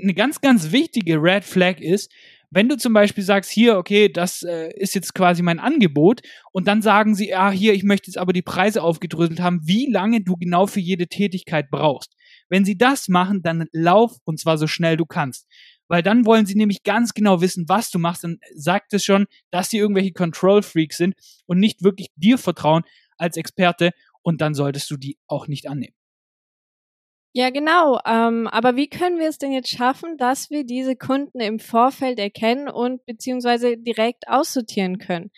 Eine 0.00 0.14
ganz, 0.14 0.40
ganz 0.40 0.72
wichtige 0.72 1.22
Red 1.22 1.44
Flag 1.44 1.80
ist, 1.80 2.10
wenn 2.50 2.68
du 2.68 2.76
zum 2.76 2.94
Beispiel 2.94 3.22
sagst, 3.22 3.50
hier, 3.50 3.76
okay, 3.76 4.08
das 4.08 4.42
äh, 4.42 4.72
ist 4.74 4.94
jetzt 4.94 5.14
quasi 5.14 5.42
mein 5.42 5.58
Angebot, 5.58 6.22
und 6.52 6.66
dann 6.66 6.82
sagen 6.82 7.14
sie, 7.14 7.28
ja, 7.28 7.50
hier, 7.50 7.74
ich 7.74 7.84
möchte 7.84 8.10
jetzt 8.10 8.18
aber 8.18 8.32
die 8.32 8.42
Preise 8.42 8.82
aufgedröselt 8.82 9.40
haben, 9.40 9.60
wie 9.64 9.90
lange 9.90 10.22
du 10.22 10.36
genau 10.36 10.66
für 10.66 10.80
jede 10.80 11.08
Tätigkeit 11.08 11.70
brauchst. 11.70 12.14
Wenn 12.48 12.64
sie 12.64 12.76
das 12.76 13.08
machen, 13.08 13.42
dann 13.42 13.66
lauf 13.72 14.16
und 14.24 14.40
zwar 14.40 14.56
so 14.58 14.66
schnell 14.66 14.96
du 14.96 15.06
kannst 15.06 15.46
weil 15.92 16.02
dann 16.02 16.24
wollen 16.24 16.46
sie 16.46 16.54
nämlich 16.54 16.84
ganz 16.84 17.12
genau 17.12 17.42
wissen, 17.42 17.68
was 17.68 17.90
du 17.90 17.98
machst. 17.98 18.24
Dann 18.24 18.40
sagt 18.54 18.94
es 18.94 19.04
schon, 19.04 19.26
dass 19.50 19.68
sie 19.68 19.76
irgendwelche 19.76 20.14
Control 20.14 20.62
Freaks 20.62 20.96
sind 20.96 21.14
und 21.44 21.58
nicht 21.58 21.84
wirklich 21.84 22.08
dir 22.16 22.38
vertrauen 22.38 22.84
als 23.18 23.36
Experte 23.36 23.90
und 24.22 24.40
dann 24.40 24.54
solltest 24.54 24.90
du 24.90 24.96
die 24.96 25.18
auch 25.26 25.48
nicht 25.48 25.68
annehmen. 25.68 25.94
Ja, 27.34 27.50
genau. 27.50 28.00
Ähm, 28.06 28.46
aber 28.46 28.74
wie 28.76 28.88
können 28.88 29.18
wir 29.18 29.28
es 29.28 29.36
denn 29.36 29.52
jetzt 29.52 29.68
schaffen, 29.68 30.16
dass 30.16 30.48
wir 30.48 30.64
diese 30.64 30.96
Kunden 30.96 31.40
im 31.40 31.58
Vorfeld 31.58 32.18
erkennen 32.18 32.68
und 32.70 33.04
beziehungsweise 33.04 33.76
direkt 33.76 34.28
aussortieren 34.28 34.96
können? 34.96 35.30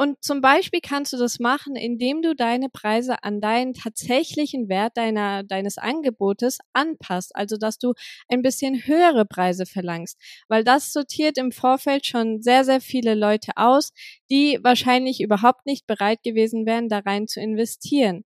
Und 0.00 0.24
zum 0.24 0.40
Beispiel 0.40 0.80
kannst 0.82 1.12
du 1.12 1.18
das 1.18 1.40
machen, 1.40 1.76
indem 1.76 2.22
du 2.22 2.34
deine 2.34 2.70
Preise 2.70 3.22
an 3.22 3.42
deinen 3.42 3.74
tatsächlichen 3.74 4.70
Wert 4.70 4.96
deiner, 4.96 5.42
deines 5.42 5.76
Angebotes 5.76 6.56
anpasst. 6.72 7.36
Also, 7.36 7.58
dass 7.58 7.78
du 7.78 7.92
ein 8.26 8.40
bisschen 8.40 8.86
höhere 8.86 9.26
Preise 9.26 9.66
verlangst. 9.66 10.18
Weil 10.48 10.64
das 10.64 10.94
sortiert 10.94 11.36
im 11.36 11.52
Vorfeld 11.52 12.06
schon 12.06 12.40
sehr, 12.40 12.64
sehr 12.64 12.80
viele 12.80 13.14
Leute 13.14 13.52
aus, 13.56 13.92
die 14.30 14.58
wahrscheinlich 14.62 15.20
überhaupt 15.20 15.66
nicht 15.66 15.86
bereit 15.86 16.22
gewesen 16.22 16.64
wären, 16.64 16.88
da 16.88 17.00
rein 17.00 17.26
zu 17.26 17.38
investieren. 17.38 18.24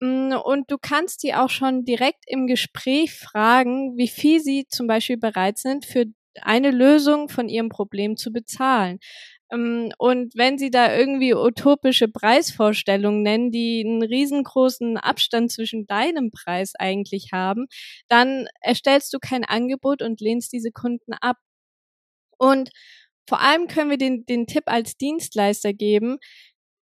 Mm, 0.00 0.32
und 0.44 0.68
du 0.70 0.78
kannst 0.80 1.22
die 1.22 1.34
auch 1.34 1.50
schon 1.50 1.84
direkt 1.84 2.24
im 2.26 2.48
Gespräch 2.48 3.12
fragen, 3.14 3.96
wie 3.96 4.08
viel 4.08 4.40
sie 4.40 4.66
zum 4.68 4.88
Beispiel 4.88 5.16
bereit 5.18 5.58
sind, 5.58 5.84
für 5.86 6.06
eine 6.42 6.70
Lösung 6.72 7.28
von 7.28 7.48
ihrem 7.48 7.68
Problem 7.68 8.16
zu 8.16 8.32
bezahlen. 8.32 8.98
Ähm, 9.52 9.92
und 9.98 10.34
wenn 10.36 10.58
sie 10.58 10.70
da 10.70 10.96
irgendwie 10.96 11.34
utopische 11.34 12.08
Preisvorstellungen 12.08 13.22
nennen, 13.22 13.50
die 13.50 13.82
einen 13.84 14.02
riesengroßen 14.02 14.96
Abstand 14.96 15.52
zwischen 15.52 15.86
deinem 15.86 16.30
Preis 16.30 16.72
eigentlich 16.78 17.30
haben, 17.32 17.66
dann 18.08 18.46
erstellst 18.60 19.12
du 19.12 19.18
kein 19.20 19.44
Angebot 19.44 20.02
und 20.02 20.20
lehnst 20.20 20.52
diese 20.52 20.70
Kunden 20.72 21.12
ab. 21.14 21.36
Und 22.38 22.70
vor 23.28 23.40
allem 23.40 23.68
können 23.68 23.90
wir 23.90 23.98
den, 23.98 24.26
den 24.26 24.46
Tipp 24.46 24.64
als 24.66 24.96
Dienstleister 24.96 25.72
geben, 25.72 26.18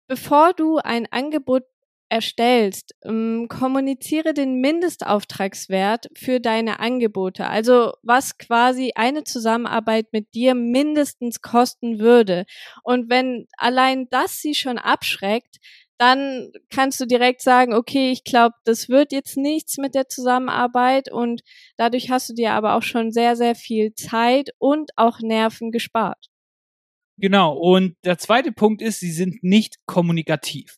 bevor 0.07 0.53
du 0.53 0.77
ein 0.77 1.07
Angebot 1.11 1.63
erstellst, 2.09 2.95
ähm, 3.03 3.47
kommuniziere 3.49 4.33
den 4.33 4.61
Mindestauftragswert 4.61 6.07
für 6.15 6.39
deine 6.39 6.79
Angebote. 6.79 7.47
Also 7.47 7.93
was 8.01 8.37
quasi 8.37 8.93
eine 8.95 9.23
Zusammenarbeit 9.23 10.07
mit 10.11 10.33
dir 10.33 10.55
mindestens 10.55 11.41
kosten 11.41 11.99
würde. 11.99 12.45
Und 12.83 13.09
wenn 13.09 13.47
allein 13.57 14.07
das 14.09 14.41
sie 14.41 14.55
schon 14.55 14.77
abschreckt, 14.77 15.57
dann 15.97 16.51
kannst 16.69 16.99
du 16.99 17.05
direkt 17.05 17.41
sagen, 17.41 17.73
okay, 17.73 18.11
ich 18.11 18.23
glaube, 18.23 18.53
das 18.65 18.87
wird 18.87 19.11
jetzt 19.11 19.35
nichts 19.35 19.77
mit 19.77 19.95
der 19.95 20.07
Zusammenarbeit 20.07 21.11
und 21.11 21.41
dadurch 21.75 22.11
hast 22.11 22.29
du 22.29 22.33
dir 22.33 22.51
aber 22.53 22.75
auch 22.75 22.83
schon 22.83 23.11
sehr, 23.11 23.35
sehr 23.35 23.55
viel 23.55 23.93
Zeit 23.95 24.51
und 24.59 24.91
auch 24.95 25.19
Nerven 25.21 25.71
gespart. 25.71 26.27
Genau, 27.19 27.57
und 27.57 27.95
der 28.05 28.19
zweite 28.19 28.51
Punkt 28.51 28.79
ist, 28.83 28.99
sie 28.99 29.11
sind 29.11 29.41
nicht 29.41 29.77
kommunikativ. 29.87 30.77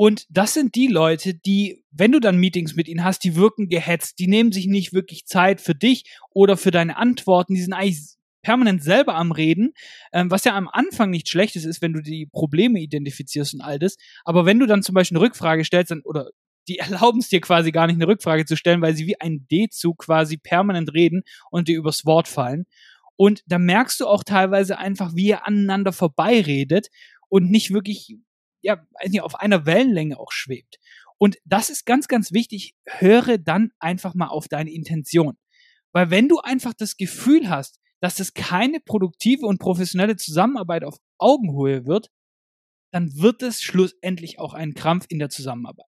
Und 0.00 0.26
das 0.30 0.54
sind 0.54 0.76
die 0.76 0.86
Leute, 0.86 1.34
die, 1.34 1.82
wenn 1.90 2.12
du 2.12 2.20
dann 2.20 2.38
Meetings 2.38 2.76
mit 2.76 2.86
ihnen 2.86 3.02
hast, 3.02 3.24
die 3.24 3.34
wirken 3.34 3.68
gehetzt, 3.68 4.20
die 4.20 4.28
nehmen 4.28 4.52
sich 4.52 4.68
nicht 4.68 4.92
wirklich 4.92 5.26
Zeit 5.26 5.60
für 5.60 5.74
dich 5.74 6.04
oder 6.30 6.56
für 6.56 6.70
deine 6.70 6.96
Antworten, 6.96 7.54
die 7.54 7.60
sind 7.60 7.72
eigentlich 7.72 8.14
permanent 8.40 8.80
selber 8.80 9.16
am 9.16 9.32
Reden, 9.32 9.72
ähm, 10.12 10.30
was 10.30 10.44
ja 10.44 10.54
am 10.54 10.68
Anfang 10.68 11.10
nicht 11.10 11.28
schlecht 11.28 11.56
ist, 11.56 11.64
ist, 11.64 11.82
wenn 11.82 11.94
du 11.94 12.00
die 12.00 12.26
Probleme 12.26 12.78
identifizierst 12.78 13.54
und 13.54 13.60
all 13.60 13.80
das. 13.80 13.96
Aber 14.24 14.46
wenn 14.46 14.60
du 14.60 14.66
dann 14.66 14.84
zum 14.84 14.94
Beispiel 14.94 15.16
eine 15.16 15.26
Rückfrage 15.26 15.64
stellst 15.64 15.90
dann, 15.90 16.02
oder 16.02 16.30
die 16.68 16.78
erlauben 16.78 17.18
es 17.18 17.28
dir 17.28 17.40
quasi 17.40 17.72
gar 17.72 17.88
nicht 17.88 17.96
eine 17.96 18.06
Rückfrage 18.06 18.44
zu 18.44 18.56
stellen, 18.56 18.80
weil 18.80 18.94
sie 18.94 19.08
wie 19.08 19.20
ein 19.20 19.48
D-Zug 19.50 19.98
quasi 19.98 20.36
permanent 20.36 20.94
reden 20.94 21.24
und 21.50 21.66
dir 21.66 21.76
übers 21.76 22.06
Wort 22.06 22.28
fallen. 22.28 22.66
Und 23.16 23.42
da 23.48 23.58
merkst 23.58 23.98
du 23.98 24.06
auch 24.06 24.22
teilweise 24.22 24.78
einfach, 24.78 25.16
wie 25.16 25.26
ihr 25.26 25.44
aneinander 25.44 25.90
vorbeiredet 25.92 26.86
und 27.28 27.50
nicht 27.50 27.72
wirklich, 27.72 28.16
ja, 28.62 28.82
auf 29.20 29.34
einer 29.36 29.66
Wellenlänge 29.66 30.18
auch 30.18 30.32
schwebt. 30.32 30.78
Und 31.18 31.36
das 31.44 31.70
ist 31.70 31.84
ganz, 31.84 32.08
ganz 32.08 32.32
wichtig. 32.32 32.74
Höre 32.86 33.38
dann 33.38 33.70
einfach 33.78 34.14
mal 34.14 34.28
auf 34.28 34.48
deine 34.48 34.72
Intention. 34.72 35.36
Weil 35.92 36.10
wenn 36.10 36.28
du 36.28 36.38
einfach 36.38 36.74
das 36.74 36.96
Gefühl 36.96 37.48
hast, 37.48 37.80
dass 38.00 38.20
es 38.20 38.34
keine 38.34 38.80
produktive 38.80 39.46
und 39.46 39.58
professionelle 39.58 40.16
Zusammenarbeit 40.16 40.84
auf 40.84 40.96
Augenhöhe 41.18 41.86
wird, 41.86 42.10
dann 42.92 43.14
wird 43.16 43.42
es 43.42 43.60
schlussendlich 43.60 44.38
auch 44.38 44.54
ein 44.54 44.74
Krampf 44.74 45.06
in 45.08 45.18
der 45.18 45.28
Zusammenarbeit. 45.28 45.86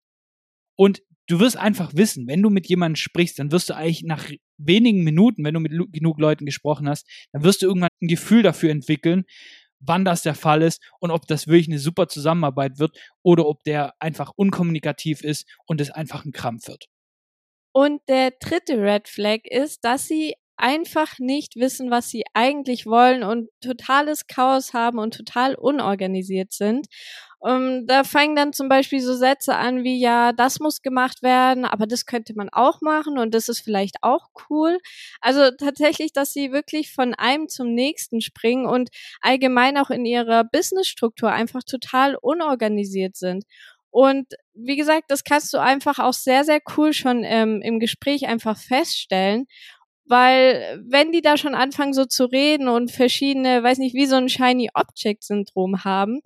Und 0.77 1.03
du 1.29 1.39
wirst 1.39 1.57
einfach 1.57 1.95
wissen, 1.95 2.27
wenn 2.27 2.43
du 2.43 2.51
mit 2.51 2.69
jemandem 2.69 2.97
sprichst, 2.97 3.39
dann 3.39 3.53
wirst 3.53 3.71
du 3.71 3.77
eigentlich 3.77 4.03
nach 4.03 4.29
wenigen 4.59 5.05
Minuten, 5.05 5.45
wenn 5.45 5.55
du 5.55 5.61
mit 5.61 5.73
genug 5.93 6.19
Leuten 6.19 6.45
gesprochen 6.45 6.89
hast, 6.89 7.09
dann 7.33 7.45
wirst 7.45 7.63
du 7.63 7.67
irgendwann 7.67 7.91
ein 8.03 8.09
Gefühl 8.09 8.43
dafür 8.43 8.71
entwickeln, 8.71 9.25
wann 9.85 10.05
das 10.05 10.23
der 10.23 10.35
Fall 10.35 10.63
ist 10.63 10.81
und 11.01 11.11
ob 11.11 11.27
das 11.27 11.47
wirklich 11.47 11.69
eine 11.69 11.79
super 11.79 12.09
Zusammenarbeit 12.09 12.79
wird 12.79 12.97
oder 13.23 13.47
ob 13.47 13.63
der 13.65 13.95
einfach 13.99 14.33
unkommunikativ 14.35 15.23
ist 15.23 15.47
und 15.67 15.81
es 15.81 15.91
einfach 15.91 16.25
ein 16.25 16.33
Krampf 16.33 16.69
wird. 16.69 16.87
Und 17.73 18.03
der 18.09 18.33
dritte 18.39 18.83
Red 18.83 19.09
Flag 19.09 19.41
ist, 19.45 19.85
dass 19.85 20.07
sie 20.07 20.35
einfach 20.57 21.19
nicht 21.19 21.57
wissen, 21.57 21.91
was 21.91 22.09
sie 22.09 22.23
eigentlich 22.35 22.87
wollen 22.87 23.25
und 23.25 23.49
totales 23.61 24.27
Chaos 24.27 24.75
haben 24.75 24.99
und 24.99 25.15
total 25.15 25.55
unorganisiert 25.55 26.53
sind. 26.53 26.87
Um, 27.45 27.51
ähm, 27.51 27.87
da 27.89 28.05
fangen 28.05 28.37
dann 28.37 28.53
zum 28.53 28.69
Beispiel 28.69 29.01
so 29.01 29.17
Sätze 29.17 29.57
an 29.57 29.83
wie, 29.83 29.99
ja, 29.99 30.33
das 30.33 30.61
muss 30.61 30.81
gemacht 30.81 31.23
werden, 31.25 31.65
aber 31.65 31.89
das 31.89 32.07
könnte 32.07 32.35
man 32.37 32.49
auch 32.51 32.81
machen 32.81 33.19
und 33.19 33.35
das 33.35 33.49
ist 33.49 33.63
vielleicht 33.63 33.97
auch 34.03 34.29
cool. 34.49 34.79
Also 35.21 35.51
tatsächlich, 35.51 36.13
dass 36.13 36.33
sie 36.33 36.53
wirklich 36.53 36.93
von 36.93 37.15
einem 37.15 37.49
zum 37.49 37.75
nächsten 37.75 38.21
springen 38.21 38.67
und 38.67 38.91
allgemein 39.21 39.77
auch 39.77 39.91
in 39.91 40.05
ihrer 40.05 40.45
Businessstruktur 40.45 41.33
einfach 41.33 41.65
total 41.65 42.15
unorganisiert 42.15 43.17
sind. 43.17 43.45
Und 43.91 44.27
wie 44.55 44.77
gesagt, 44.77 45.11
das 45.11 45.25
kannst 45.25 45.53
du 45.53 45.59
einfach 45.59 45.99
auch 45.99 46.15
sehr, 46.15 46.45
sehr 46.45 46.61
cool 46.77 46.93
schon 46.93 47.25
ähm, 47.25 47.61
im 47.61 47.81
Gespräch 47.81 48.27
einfach 48.29 48.57
feststellen. 48.57 49.47
Weil 50.07 50.83
wenn 50.85 51.13
die 51.13 51.23
da 51.23 51.37
schon 51.37 51.55
anfangen 51.55 51.93
so 51.95 52.05
zu 52.05 52.25
reden 52.27 52.69
und 52.69 52.91
verschiedene, 52.91 53.63
weiß 53.63 53.79
nicht, 53.79 53.95
wie 53.95 54.07
so 54.07 54.17
ein 54.17 54.29
Shiny 54.29 54.69
Object 54.75 55.25
Syndrom 55.25 55.85
haben, 55.85 56.21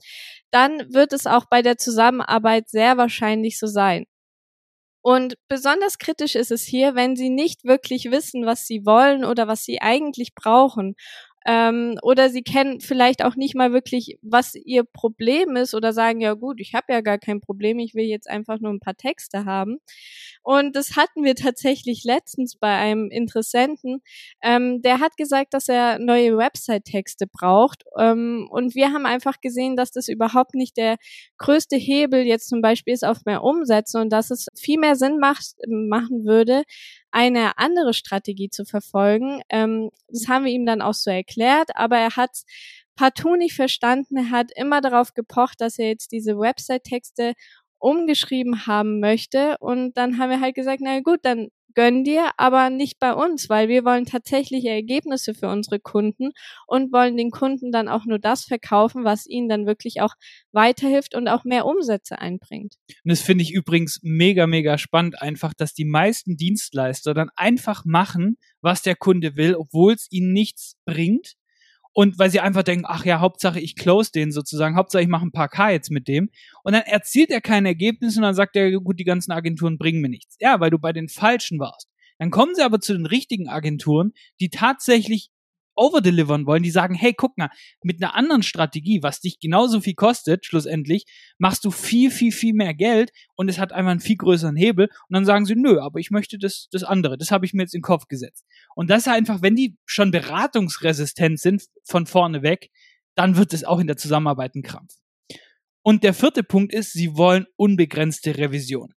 dann 0.56 0.90
wird 0.94 1.12
es 1.12 1.26
auch 1.26 1.44
bei 1.44 1.60
der 1.60 1.76
Zusammenarbeit 1.76 2.70
sehr 2.70 2.96
wahrscheinlich 2.96 3.58
so 3.58 3.66
sein. 3.66 4.06
Und 5.02 5.36
besonders 5.48 5.98
kritisch 5.98 6.34
ist 6.34 6.50
es 6.50 6.62
hier, 6.62 6.94
wenn 6.94 7.14
sie 7.14 7.28
nicht 7.28 7.64
wirklich 7.64 8.10
wissen, 8.10 8.46
was 8.46 8.66
sie 8.66 8.86
wollen 8.86 9.26
oder 9.26 9.48
was 9.48 9.64
sie 9.64 9.82
eigentlich 9.82 10.34
brauchen 10.34 10.94
ähm, 11.46 11.96
oder 12.02 12.28
sie 12.28 12.42
kennen 12.42 12.80
vielleicht 12.80 13.24
auch 13.24 13.36
nicht 13.36 13.54
mal 13.54 13.72
wirklich, 13.72 14.18
was 14.20 14.56
ihr 14.56 14.82
Problem 14.82 15.54
ist 15.54 15.74
oder 15.74 15.92
sagen, 15.92 16.20
ja 16.20 16.34
gut, 16.34 16.60
ich 16.60 16.74
habe 16.74 16.92
ja 16.92 17.00
gar 17.00 17.18
kein 17.18 17.40
Problem, 17.40 17.78
ich 17.78 17.94
will 17.94 18.04
jetzt 18.04 18.28
einfach 18.28 18.58
nur 18.58 18.72
ein 18.72 18.80
paar 18.80 18.96
Texte 18.96 19.44
haben. 19.44 19.78
Und 20.42 20.74
das 20.74 20.96
hatten 20.96 21.22
wir 21.22 21.36
tatsächlich 21.36 22.02
letztens 22.04 22.56
bei 22.56 22.76
einem 22.76 23.10
Interessenten. 23.10 24.02
Ähm, 24.42 24.82
der 24.82 24.98
hat 25.00 25.16
gesagt, 25.16 25.54
dass 25.54 25.68
er 25.68 26.00
neue 26.00 26.36
Website-Texte 26.36 27.26
braucht. 27.28 27.84
Ähm, 27.96 28.48
und 28.50 28.74
wir 28.74 28.92
haben 28.92 29.06
einfach 29.06 29.40
gesehen, 29.40 29.76
dass 29.76 29.92
das 29.92 30.08
überhaupt 30.08 30.54
nicht 30.54 30.76
der 30.76 30.96
größte 31.38 31.76
Hebel 31.76 32.22
jetzt 32.22 32.48
zum 32.48 32.60
Beispiel 32.60 32.94
ist 32.94 33.04
auf 33.04 33.24
mehr 33.24 33.44
Umsätze 33.44 34.00
und 34.00 34.10
dass 34.10 34.30
es 34.30 34.48
viel 34.56 34.80
mehr 34.80 34.96
Sinn 34.96 35.18
macht, 35.18 35.54
machen 35.68 36.24
würde, 36.24 36.64
eine 37.16 37.56
andere 37.56 37.94
Strategie 37.94 38.50
zu 38.50 38.66
verfolgen. 38.66 39.40
Ähm, 39.48 39.88
das 40.08 40.28
haben 40.28 40.44
wir 40.44 40.52
ihm 40.52 40.66
dann 40.66 40.82
auch 40.82 40.92
so 40.92 41.10
erklärt, 41.10 41.70
aber 41.74 41.96
er 41.96 42.14
hat 42.16 42.42
partout 42.94 43.36
nicht 43.36 43.54
verstanden. 43.54 44.18
Er 44.18 44.30
hat 44.30 44.50
immer 44.54 44.82
darauf 44.82 45.14
gepocht, 45.14 45.62
dass 45.62 45.78
er 45.78 45.88
jetzt 45.88 46.12
diese 46.12 46.38
Website-Texte 46.38 47.32
umgeschrieben 47.78 48.66
haben 48.66 49.00
möchte. 49.00 49.56
Und 49.60 49.96
dann 49.96 50.18
haben 50.18 50.28
wir 50.28 50.42
halt 50.42 50.54
gesagt, 50.54 50.82
na 50.82 51.00
gut, 51.00 51.20
dann 51.22 51.48
gönn 51.76 52.02
dir, 52.02 52.30
aber 52.38 52.70
nicht 52.70 52.98
bei 52.98 53.12
uns, 53.12 53.48
weil 53.48 53.68
wir 53.68 53.84
wollen 53.84 54.06
tatsächliche 54.06 54.70
Ergebnisse 54.70 55.34
für 55.34 55.48
unsere 55.48 55.78
Kunden 55.78 56.30
und 56.66 56.92
wollen 56.92 57.16
den 57.16 57.30
Kunden 57.30 57.70
dann 57.70 57.88
auch 57.88 58.06
nur 58.06 58.18
das 58.18 58.44
verkaufen, 58.44 59.04
was 59.04 59.26
ihnen 59.26 59.48
dann 59.48 59.66
wirklich 59.66 60.00
auch 60.00 60.14
weiterhilft 60.50 61.14
und 61.14 61.28
auch 61.28 61.44
mehr 61.44 61.66
Umsätze 61.66 62.18
einbringt. 62.18 62.74
Und 63.04 63.10
das 63.10 63.20
finde 63.20 63.44
ich 63.44 63.52
übrigens 63.52 64.00
mega, 64.02 64.46
mega 64.46 64.78
spannend 64.78 65.20
einfach, 65.22 65.52
dass 65.54 65.74
die 65.74 65.84
meisten 65.84 66.36
Dienstleister 66.36 67.14
dann 67.14 67.28
einfach 67.36 67.84
machen, 67.84 68.38
was 68.62 68.82
der 68.82 68.96
Kunde 68.96 69.36
will, 69.36 69.54
obwohl 69.54 69.92
es 69.92 70.08
ihnen 70.10 70.32
nichts 70.32 70.76
bringt 70.86 71.36
und 71.96 72.18
weil 72.18 72.30
sie 72.30 72.40
einfach 72.40 72.62
denken, 72.62 72.84
ach 72.86 73.06
ja, 73.06 73.20
Hauptsache 73.20 73.58
ich 73.58 73.74
close 73.74 74.12
den 74.12 74.30
sozusagen, 74.30 74.76
Hauptsache 74.76 75.02
ich 75.02 75.08
mache 75.08 75.24
ein 75.24 75.32
paar 75.32 75.48
K 75.48 75.70
jetzt 75.70 75.90
mit 75.90 76.08
dem 76.08 76.28
und 76.62 76.74
dann 76.74 76.82
erzielt 76.82 77.30
er 77.30 77.40
keine 77.40 77.68
Ergebnisse 77.68 78.18
und 78.18 78.24
dann 78.24 78.34
sagt 78.34 78.54
er, 78.54 78.70
gut, 78.80 79.00
die 79.00 79.04
ganzen 79.04 79.32
Agenturen 79.32 79.78
bringen 79.78 80.02
mir 80.02 80.10
nichts. 80.10 80.36
Ja, 80.38 80.60
weil 80.60 80.68
du 80.68 80.78
bei 80.78 80.92
den 80.92 81.08
falschen 81.08 81.58
warst. 81.58 81.88
Dann 82.18 82.30
kommen 82.30 82.54
sie 82.54 82.62
aber 82.62 82.80
zu 82.80 82.92
den 82.92 83.06
richtigen 83.06 83.48
Agenturen, 83.48 84.12
die 84.40 84.50
tatsächlich 84.50 85.30
overdelivern 85.76 86.46
wollen, 86.46 86.62
die 86.62 86.70
sagen, 86.70 86.94
hey, 86.94 87.14
guck 87.14 87.36
mal, 87.38 87.50
mit 87.82 88.02
einer 88.02 88.14
anderen 88.14 88.42
Strategie, 88.42 89.02
was 89.02 89.20
dich 89.20 89.38
genauso 89.38 89.80
viel 89.80 89.94
kostet, 89.94 90.46
schlussendlich, 90.46 91.04
machst 91.38 91.64
du 91.64 91.70
viel, 91.70 92.10
viel, 92.10 92.32
viel 92.32 92.54
mehr 92.54 92.74
Geld 92.74 93.12
und 93.34 93.48
es 93.48 93.58
hat 93.58 93.72
einfach 93.72 93.92
einen 93.92 94.00
viel 94.00 94.16
größeren 94.16 94.56
Hebel 94.56 94.86
und 94.86 95.14
dann 95.14 95.24
sagen 95.24 95.46
sie, 95.46 95.54
nö, 95.54 95.80
aber 95.80 96.00
ich 96.00 96.10
möchte 96.10 96.38
das, 96.38 96.68
das 96.70 96.82
andere, 96.82 97.18
das 97.18 97.30
habe 97.30 97.46
ich 97.46 97.54
mir 97.54 97.62
jetzt 97.62 97.74
in 97.74 97.80
den 97.80 97.84
Kopf 97.84 98.08
gesetzt. 98.08 98.44
Und 98.74 98.90
das 98.90 99.06
ist 99.06 99.12
einfach, 99.12 99.42
wenn 99.42 99.56
die 99.56 99.76
schon 99.84 100.10
beratungsresistent 100.10 101.38
sind 101.38 101.62
von 101.84 102.06
vorne 102.06 102.42
weg, 102.42 102.70
dann 103.14 103.36
wird 103.36 103.52
es 103.52 103.64
auch 103.64 103.78
in 103.78 103.86
der 103.86 103.96
Zusammenarbeit 103.96 104.54
ein 104.54 104.62
Krampf. 104.62 104.94
Und 105.82 106.02
der 106.02 106.14
vierte 106.14 106.42
Punkt 106.42 106.74
ist, 106.74 106.92
sie 106.92 107.16
wollen 107.16 107.46
unbegrenzte 107.56 108.36
Revision. 108.36 108.92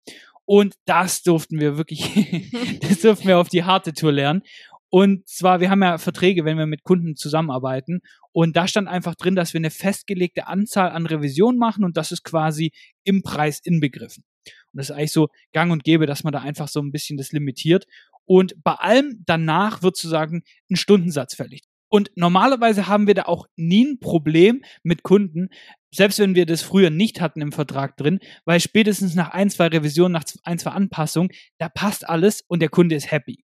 Und 0.47 0.77
das 0.87 1.23
durften 1.23 1.61
wir 1.61 1.77
wirklich, 1.77 2.01
das 2.81 3.03
durften 3.03 3.29
wir 3.29 3.39
auf 3.39 3.51
die 3.51 3.65
harte 3.65 3.93
Tour 3.93 4.13
lernen. 4.13 4.43
Und 4.91 5.29
zwar, 5.29 5.61
wir 5.61 5.71
haben 5.71 5.83
ja 5.83 5.99
Verträge, 5.99 6.45
wenn 6.45 6.57
wir 6.57 6.67
mit 6.67 6.83
Kunden 6.83 7.15
zusammenarbeiten. 7.15 8.01
Und 8.33 8.57
da 8.57 8.67
stand 8.67 8.89
einfach 8.89 9.15
drin, 9.15 9.35
dass 9.35 9.53
wir 9.53 9.59
eine 9.59 9.71
festgelegte 9.71 10.47
Anzahl 10.47 10.91
an 10.91 11.07
Revisionen 11.07 11.59
machen 11.59 11.85
und 11.85 11.97
das 11.97 12.13
ist 12.13 12.25
quasi 12.25 12.73
im 13.05 13.23
Preis 13.23 13.61
inbegriffen. 13.63 14.25
Und 14.73 14.79
das 14.79 14.91
ist 14.91 14.97
eigentlich 14.97 15.13
so 15.13 15.29
gang 15.53 15.73
und 15.73 15.85
gäbe, 15.85 16.07
dass 16.07 16.25
man 16.25 16.33
da 16.33 16.41
einfach 16.41 16.69
so 16.69 16.81
ein 16.81 16.93
bisschen 16.93 17.19
das 17.19 17.33
limitiert. 17.33 17.87
Und 18.25 18.55
bei 18.63 18.75
allem 18.75 19.23
danach 19.27 19.83
wird 19.83 19.97
sozusagen 19.97 20.43
ein 20.71 20.77
Stundensatz 20.77 21.35
fällig. 21.35 21.63
Und 21.91 22.11
normalerweise 22.17 22.87
haben 22.87 23.07
wir 23.07 23.15
da 23.15 23.23
auch 23.23 23.47
nie 23.57 23.85
ein 23.85 23.99
Problem 23.99 24.63
mit 24.83 25.03
Kunden, 25.03 25.49
selbst 25.91 26.19
wenn 26.19 26.35
wir 26.35 26.45
das 26.45 26.61
früher 26.61 26.91
nicht 26.91 27.21
hatten 27.23 27.41
im 27.41 27.53
Vertrag 27.53 27.97
drin, 27.97 28.21
weil 28.45 28.61
spätestens 28.61 29.15
nach 29.15 29.31
ein, 29.31 29.49
zwei 29.49 29.69
Revisionen, 29.69 30.13
nach 30.13 30.25
ein, 30.43 30.59
zwei 30.59 30.73
Anpassungen, 30.73 31.31
da 31.59 31.71
passt 31.71 32.07
alles 32.07 32.43
und 32.47 32.61
der 32.61 32.69
Kunde 32.69 32.95
ist 32.95 33.11
happy. 33.11 33.43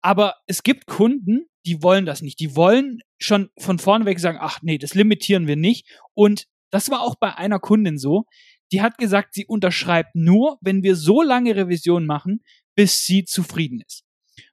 Aber 0.00 0.34
es 0.46 0.62
gibt 0.62 0.86
Kunden, 0.86 1.46
die 1.66 1.82
wollen 1.82 2.06
das 2.06 2.22
nicht. 2.22 2.40
Die 2.40 2.56
wollen 2.56 3.00
schon 3.18 3.50
von 3.58 3.78
vorneweg 3.78 4.20
sagen, 4.20 4.38
ach 4.40 4.60
nee, 4.62 4.78
das 4.78 4.94
limitieren 4.94 5.46
wir 5.46 5.56
nicht. 5.56 5.86
Und 6.14 6.46
das 6.70 6.90
war 6.90 7.02
auch 7.02 7.16
bei 7.16 7.34
einer 7.34 7.58
Kundin 7.58 7.98
so. 7.98 8.24
Die 8.72 8.82
hat 8.82 8.98
gesagt, 8.98 9.34
sie 9.34 9.46
unterschreibt 9.46 10.14
nur, 10.14 10.58
wenn 10.60 10.82
wir 10.82 10.94
so 10.94 11.22
lange 11.22 11.56
Revision 11.56 12.06
machen, 12.06 12.42
bis 12.74 13.04
sie 13.04 13.24
zufrieden 13.24 13.80
ist. 13.86 14.04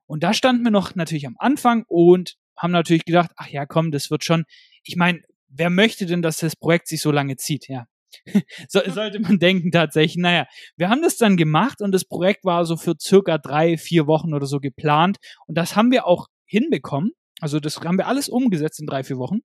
Und 0.08 0.24
da 0.24 0.34
standen 0.34 0.64
wir 0.64 0.72
noch 0.72 0.96
natürlich 0.96 1.28
am 1.28 1.36
Anfang 1.38 1.84
und 1.88 2.36
haben 2.58 2.72
natürlich 2.72 3.06
gedacht, 3.06 3.32
ach 3.36 3.48
ja, 3.48 3.66
komm, 3.66 3.92
das 3.92 4.10
wird 4.10 4.24
schon. 4.24 4.46
Ich 4.84 4.96
meine, 4.96 5.22
wer 5.48 5.70
möchte 5.70 6.06
denn, 6.06 6.22
dass 6.22 6.38
das 6.38 6.56
Projekt 6.56 6.88
sich 6.88 7.02
so 7.02 7.12
lange 7.12 7.36
zieht? 7.38 7.68
Ja, 7.68 7.88
so, 8.70 8.82
sollte 8.88 9.20
man 9.20 9.40
denken 9.40 9.72
tatsächlich. 9.72 10.18
Naja, 10.18 10.48
wir 10.78 10.90
haben 10.90 11.02
das 11.02 11.18
dann 11.18 11.38
gemacht 11.38 11.82
und 11.82 11.92
das 11.92 12.06
Projekt 12.06 12.44
war 12.44 12.66
so 12.66 12.78
für 12.78 12.96
circa 13.00 13.38
drei, 13.38 13.78
vier 13.78 14.08
Wochen 14.08 14.34
oder 14.34 14.46
so 14.46 14.60
geplant. 14.60 15.18
Und 15.48 15.58
das 15.58 15.76
haben 15.76 15.92
wir 15.92 16.06
auch 16.08 16.28
hinbekommen. 16.46 17.12
Also 17.42 17.60
das 17.60 17.80
haben 17.82 17.98
wir 17.98 18.08
alles 18.08 18.30
umgesetzt 18.30 18.80
in 18.80 18.88
drei, 18.88 19.04
vier 19.04 19.18
Wochen. 19.18 19.40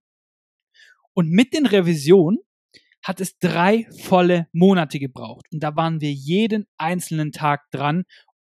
Und 1.14 1.30
mit 1.30 1.52
den 1.52 1.66
Revisionen 1.66 2.38
hat 3.02 3.20
es 3.20 3.38
drei 3.38 3.86
volle 4.02 4.46
Monate 4.52 4.98
gebraucht. 4.98 5.46
Und 5.52 5.62
da 5.62 5.74
waren 5.74 6.00
wir 6.00 6.12
jeden 6.12 6.66
einzelnen 6.76 7.32
Tag 7.32 7.70
dran, 7.70 8.04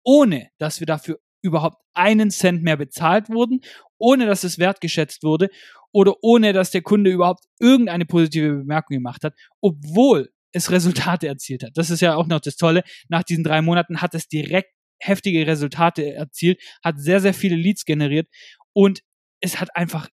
ohne 0.03 0.49
dass 0.57 0.79
wir 0.79 0.87
dafür 0.87 1.19
überhaupt 1.41 1.77
einen 1.93 2.31
Cent 2.31 2.63
mehr 2.63 2.77
bezahlt 2.77 3.29
wurden, 3.29 3.61
ohne 3.97 4.25
dass 4.25 4.43
es 4.43 4.59
wertgeschätzt 4.59 5.23
wurde 5.23 5.49
oder 5.91 6.15
ohne 6.21 6.53
dass 6.53 6.71
der 6.71 6.81
Kunde 6.81 7.11
überhaupt 7.11 7.45
irgendeine 7.59 8.05
positive 8.05 8.57
Bemerkung 8.57 8.95
gemacht 8.95 9.23
hat, 9.23 9.33
obwohl 9.61 10.29
es 10.51 10.71
Resultate 10.71 11.27
erzielt 11.27 11.63
hat. 11.63 11.71
Das 11.75 11.89
ist 11.89 12.01
ja 12.01 12.15
auch 12.15 12.27
noch 12.27 12.39
das 12.39 12.55
Tolle. 12.55 12.83
Nach 13.07 13.23
diesen 13.23 13.43
drei 13.43 13.61
Monaten 13.61 14.01
hat 14.01 14.15
es 14.15 14.27
direkt 14.27 14.71
heftige 14.99 15.47
Resultate 15.47 16.13
erzielt, 16.13 16.61
hat 16.83 16.99
sehr, 16.99 17.21
sehr 17.21 17.33
viele 17.33 17.55
Leads 17.55 17.85
generiert 17.85 18.27
und 18.73 19.01
es 19.41 19.59
hat 19.61 19.75
einfach, 19.75 20.09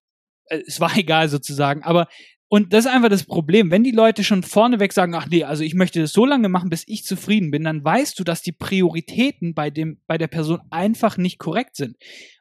äh, 0.47 0.62
es 0.66 0.80
war 0.80 0.90
egal 0.97 1.28
sozusagen, 1.28 1.83
aber 1.83 2.09
Und 2.49 2.73
das 2.73 2.85
ist 2.85 2.91
einfach 2.91 3.09
das 3.09 3.25
Problem. 3.25 3.71
Wenn 3.71 3.83
die 3.83 3.91
Leute 3.91 4.23
schon 4.23 4.45
vorneweg 4.45 4.93
sagen, 4.93 5.15
ach 5.15 5.26
nee, 5.29 5.43
also 5.43 5.65
ich 5.65 5.75
möchte 5.75 6.00
das 6.00 6.12
so 6.12 6.25
lange 6.25 6.49
machen, 6.49 6.71
bis 6.71 6.85
ich 6.87 7.05
zufrieden 7.05 7.50
bin, 7.50 7.65
dann 7.65 7.85
weißt 7.85 8.19
du, 8.19 8.25
dass 8.25 8.41
die 8.41 8.53
Prioritäten 8.53 9.55
bei 9.55 9.71
dem, 9.71 10.00
bei 10.07 10.17
der 10.17 10.29
Person 10.29 10.61
einfach 10.71 11.17
nicht 11.17 11.38
korrekt 11.38 11.75
sind. 11.75 11.97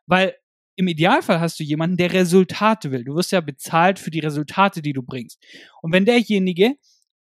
Weil 0.06 0.36
im 0.76 0.88
Idealfall 0.88 1.40
hast 1.40 1.60
du 1.60 1.64
jemanden, 1.64 1.98
der 1.98 2.14
Resultate 2.14 2.92
will. 2.92 3.04
Du 3.04 3.16
wirst 3.16 3.32
ja 3.32 3.42
bezahlt 3.42 3.98
für 3.98 4.12
die 4.12 4.20
Resultate, 4.20 4.82
die 4.82 4.94
du 4.94 5.02
bringst. 5.02 5.42
Und 5.82 5.92
wenn 5.92 6.06
derjenige 6.06 6.76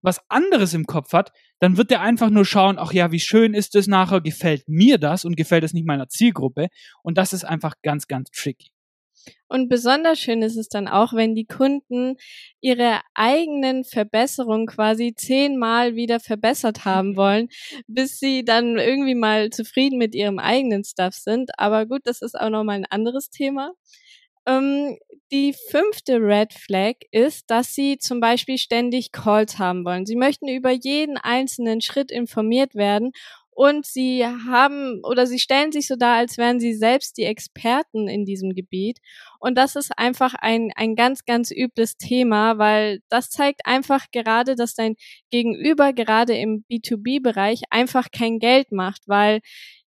was 0.02 0.22
anderes 0.30 0.74
im 0.74 0.86
Kopf 0.86 1.14
hat, 1.14 1.32
dann 1.60 1.78
wird 1.78 1.92
er 1.92 2.02
einfach 2.02 2.30
nur 2.30 2.46
schauen, 2.46 2.78
ach 2.78 2.94
ja, 2.94 3.12
wie 3.12 3.20
schön 3.20 3.54
ist 3.56 3.76
es 3.76 3.88
nachher, 3.88 4.22
gefällt 4.22 4.68
mir 4.68 5.00
das 5.00 5.26
und 5.26 5.36
gefällt 5.36 5.64
es 5.64 5.74
nicht 5.74 5.88
meiner 5.88 6.08
Zielgruppe. 6.08 6.68
Und 7.02 7.18
das 7.18 7.34
ist 7.34 7.44
einfach 7.44 7.74
ganz, 7.82 8.08
ganz 8.08 8.30
tricky. 8.30 8.70
Und 9.48 9.70
besonders 9.70 10.20
schön 10.20 10.42
ist 10.42 10.58
es 10.58 10.70
dann 10.70 10.88
auch, 10.88 11.14
wenn 11.14 11.36
die 11.36 11.46
Kunden 11.46 12.16
ihre 12.62 13.02
eigenen 13.14 13.84
Verbesserungen 13.84 14.68
quasi 14.68 15.14
zehnmal 15.16 15.96
wieder 15.96 16.20
verbessert 16.20 16.86
haben 16.86 17.16
wollen, 17.18 17.48
bis 17.88 18.20
sie 18.20 18.44
dann 18.44 18.78
irgendwie 18.78 19.16
mal 19.16 19.50
zufrieden 19.50 19.98
mit 19.98 20.16
ihrem 20.16 20.40
eigenen 20.40 20.84
Stuff 20.84 21.14
sind. 21.16 21.52
Aber 21.58 21.86
gut, 21.86 22.02
das 22.06 22.22
ist 22.22 22.40
auch 22.40 22.50
nochmal 22.50 22.78
ein 22.78 22.86
anderes 22.86 23.30
Thema. 23.30 23.72
Ähm, 24.46 24.98
die 25.32 25.54
fünfte 25.70 26.22
Red 26.22 26.54
Flag 26.54 26.96
ist, 27.12 27.50
dass 27.52 27.74
sie 27.74 27.98
zum 27.98 28.22
Beispiel 28.22 28.58
ständig 28.58 29.12
Calls 29.12 29.60
haben 29.60 29.84
wollen. 29.84 30.06
Sie 30.06 30.16
möchten 30.16 30.48
über 30.48 30.72
jeden 30.72 31.18
einzelnen 31.18 31.82
Schritt 31.82 32.12
informiert 32.12 32.74
werden 32.74 33.12
und 33.58 33.88
sie 33.88 34.24
haben 34.24 35.02
oder 35.04 35.26
sie 35.26 35.40
stellen 35.40 35.72
sich 35.72 35.88
so 35.88 35.96
dar, 35.96 36.18
als 36.18 36.38
wären 36.38 36.60
sie 36.60 36.76
selbst 36.76 37.18
die 37.18 37.24
Experten 37.24 38.08
in 38.08 38.24
diesem 38.24 38.54
Gebiet. 38.54 39.00
Und 39.40 39.58
das 39.58 39.76
ist 39.76 39.98
einfach 39.98 40.36
ein, 40.36 40.72
ein 40.76 40.96
ganz, 40.96 41.26
ganz 41.26 41.50
übles 41.50 41.98
Thema, 41.98 42.60
weil 42.60 43.00
das 43.10 43.32
zeigt 43.32 43.62
einfach 43.66 44.06
gerade, 44.12 44.56
dass 44.56 44.76
dein 44.76 44.94
Gegenüber 45.32 45.92
gerade 45.94 46.38
im 46.38 46.66
B2B-Bereich 46.72 47.64
einfach 47.72 48.12
kein 48.12 48.38
Geld 48.38 48.72
macht, 48.72 49.02
weil 49.08 49.40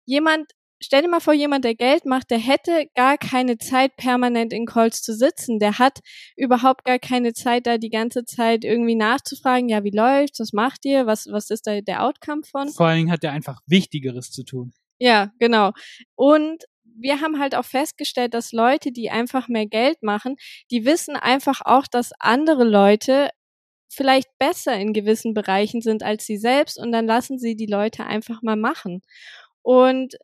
jemand 0.06 0.52
stell 0.80 1.02
dir 1.02 1.10
mal 1.10 1.20
vor, 1.20 1.34
jemand, 1.34 1.66
der 1.66 1.76
Geld 1.76 2.06
macht, 2.06 2.30
der 2.32 2.38
hätte 2.38 2.88
gar 2.96 3.18
keine 3.18 3.58
Zeit, 3.58 3.96
permanent 3.98 4.54
in 4.54 4.66
Calls 4.66 5.02
zu 5.02 5.14
sitzen. 5.14 5.60
Der 5.60 5.80
hat 5.80 6.00
überhaupt 6.36 6.86
gar 6.86 7.00
keine 7.00 7.34
Zeit, 7.34 7.68
da 7.68 7.78
die 7.78 7.90
ganze 7.90 8.26
Zeit 8.26 8.64
irgendwie 8.64 8.96
nachzufragen, 8.96 9.70
ja, 9.70 9.84
wie 9.84 9.96
läuft's, 9.96 10.40
was 10.40 10.54
macht 10.54 10.86
ihr, 10.86 11.06
was, 11.06 11.28
was 11.32 11.50
ist 11.50 11.68
da 11.68 11.82
der 11.82 12.04
Outcome 12.04 12.44
von? 12.44 12.70
Vor 12.70 12.88
allen 12.88 12.98
Dingen 12.98 13.12
hat 13.12 13.24
er 13.24 13.32
einfach 13.32 13.62
Wichtigeres 13.66 14.32
zu 14.32 14.44
tun. 14.44 14.74
Ja, 15.00 15.32
genau. 15.40 15.72
Und 16.16 16.64
wir 16.98 17.20
haben 17.22 17.40
halt 17.40 17.56
auch 17.56 17.66
festgestellt, 17.66 18.34
dass 18.34 18.54
Leute, 18.54 18.92
die 18.92 19.10
einfach 19.10 19.48
mehr 19.48 19.66
Geld 19.66 20.02
machen, 20.02 20.38
die 20.72 20.86
wissen 20.86 21.16
einfach 21.16 21.62
auch, 21.66 21.88
dass 21.88 22.12
andere 22.20 22.64
Leute 22.64 23.30
vielleicht 23.90 24.30
besser 24.40 24.78
in 24.78 24.94
gewissen 24.94 25.34
Bereichen 25.34 25.82
sind 25.82 26.04
als 26.04 26.26
sie 26.26 26.38
selbst 26.38 26.80
und 26.80 26.92
dann 26.92 27.06
lassen 27.06 27.38
sie 27.38 27.56
die 27.56 27.66
Leute 27.66 28.06
einfach 28.06 28.42
mal 28.42 28.56
machen. 28.56 29.02
Und 29.62 30.16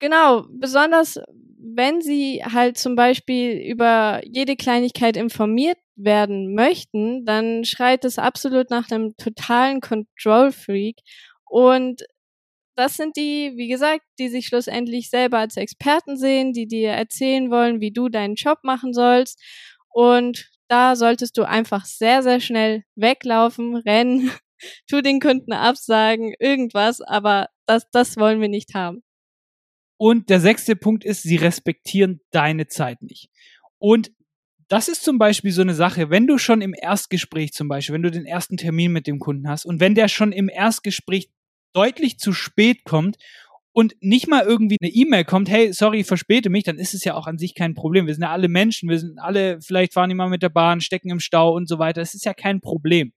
Genau, 0.00 0.44
besonders 0.50 1.18
wenn 1.58 2.00
sie 2.00 2.42
halt 2.44 2.78
zum 2.78 2.94
Beispiel 2.96 3.52
über 3.58 4.20
jede 4.24 4.56
Kleinigkeit 4.56 5.16
informiert 5.16 5.78
werden 5.96 6.54
möchten, 6.54 7.24
dann 7.24 7.64
schreit 7.64 8.04
es 8.04 8.18
absolut 8.18 8.70
nach 8.70 8.90
einem 8.90 9.16
totalen 9.16 9.80
Control 9.80 10.52
Freak. 10.52 10.98
Und 11.44 12.02
das 12.76 12.96
sind 12.96 13.16
die, 13.16 13.54
wie 13.56 13.68
gesagt, 13.68 14.02
die 14.18 14.28
sich 14.28 14.46
schlussendlich 14.46 15.10
selber 15.10 15.38
als 15.38 15.56
Experten 15.56 16.16
sehen, 16.18 16.52
die 16.52 16.66
dir 16.68 16.90
erzählen 16.90 17.50
wollen, 17.50 17.80
wie 17.80 17.92
du 17.92 18.08
deinen 18.08 18.36
Job 18.36 18.58
machen 18.64 18.94
sollst. 18.94 19.40
Und 19.90 20.50
da 20.68 20.96
solltest 20.96 21.38
du 21.38 21.44
einfach 21.44 21.86
sehr, 21.86 22.22
sehr 22.22 22.40
schnell 22.40 22.84
weglaufen, 22.96 23.76
rennen, 23.86 24.30
tu 24.90 25.02
den 25.02 25.20
Kunden 25.20 25.52
absagen, 25.54 26.34
irgendwas, 26.40 27.00
aber 27.02 27.48
das, 27.66 27.90
das 27.92 28.16
wollen 28.18 28.40
wir 28.40 28.48
nicht 28.48 28.74
haben. 28.74 29.02
Und 29.96 30.28
der 30.28 30.40
sechste 30.40 30.76
Punkt 30.76 31.04
ist, 31.04 31.22
sie 31.22 31.36
respektieren 31.36 32.20
deine 32.30 32.66
Zeit 32.66 33.02
nicht. 33.02 33.30
Und 33.78 34.12
das 34.68 34.88
ist 34.88 35.04
zum 35.04 35.18
Beispiel 35.18 35.52
so 35.52 35.62
eine 35.62 35.74
Sache, 35.74 36.10
wenn 36.10 36.26
du 36.26 36.38
schon 36.38 36.60
im 36.60 36.74
Erstgespräch 36.76 37.52
zum 37.52 37.68
Beispiel, 37.68 37.94
wenn 37.94 38.02
du 38.02 38.10
den 38.10 38.26
ersten 38.26 38.56
Termin 38.56 38.92
mit 38.92 39.06
dem 39.06 39.18
Kunden 39.18 39.48
hast 39.48 39.64
und 39.64 39.80
wenn 39.80 39.94
der 39.94 40.08
schon 40.08 40.32
im 40.32 40.48
Erstgespräch 40.48 41.30
deutlich 41.72 42.18
zu 42.18 42.32
spät 42.32 42.84
kommt 42.84 43.16
und 43.72 43.94
nicht 44.00 44.26
mal 44.26 44.42
irgendwie 44.42 44.78
eine 44.80 44.90
E-Mail 44.90 45.24
kommt, 45.24 45.48
hey, 45.48 45.72
sorry, 45.72 46.00
ich 46.00 46.06
verspäte 46.06 46.50
mich, 46.50 46.64
dann 46.64 46.78
ist 46.78 46.94
es 46.94 47.04
ja 47.04 47.14
auch 47.14 47.26
an 47.26 47.38
sich 47.38 47.54
kein 47.54 47.74
Problem. 47.74 48.06
Wir 48.06 48.14
sind 48.14 48.22
ja 48.22 48.32
alle 48.32 48.48
Menschen, 48.48 48.88
wir 48.88 48.98
sind 48.98 49.18
alle, 49.18 49.60
vielleicht 49.60 49.92
fahren 49.92 50.08
die 50.08 50.14
mal 50.14 50.28
mit 50.28 50.42
der 50.42 50.48
Bahn, 50.48 50.80
stecken 50.80 51.10
im 51.10 51.20
Stau 51.20 51.54
und 51.54 51.68
so 51.68 51.78
weiter. 51.78 52.00
Das 52.00 52.14
ist 52.14 52.24
ja 52.24 52.34
kein 52.34 52.60
Problem. 52.60 53.12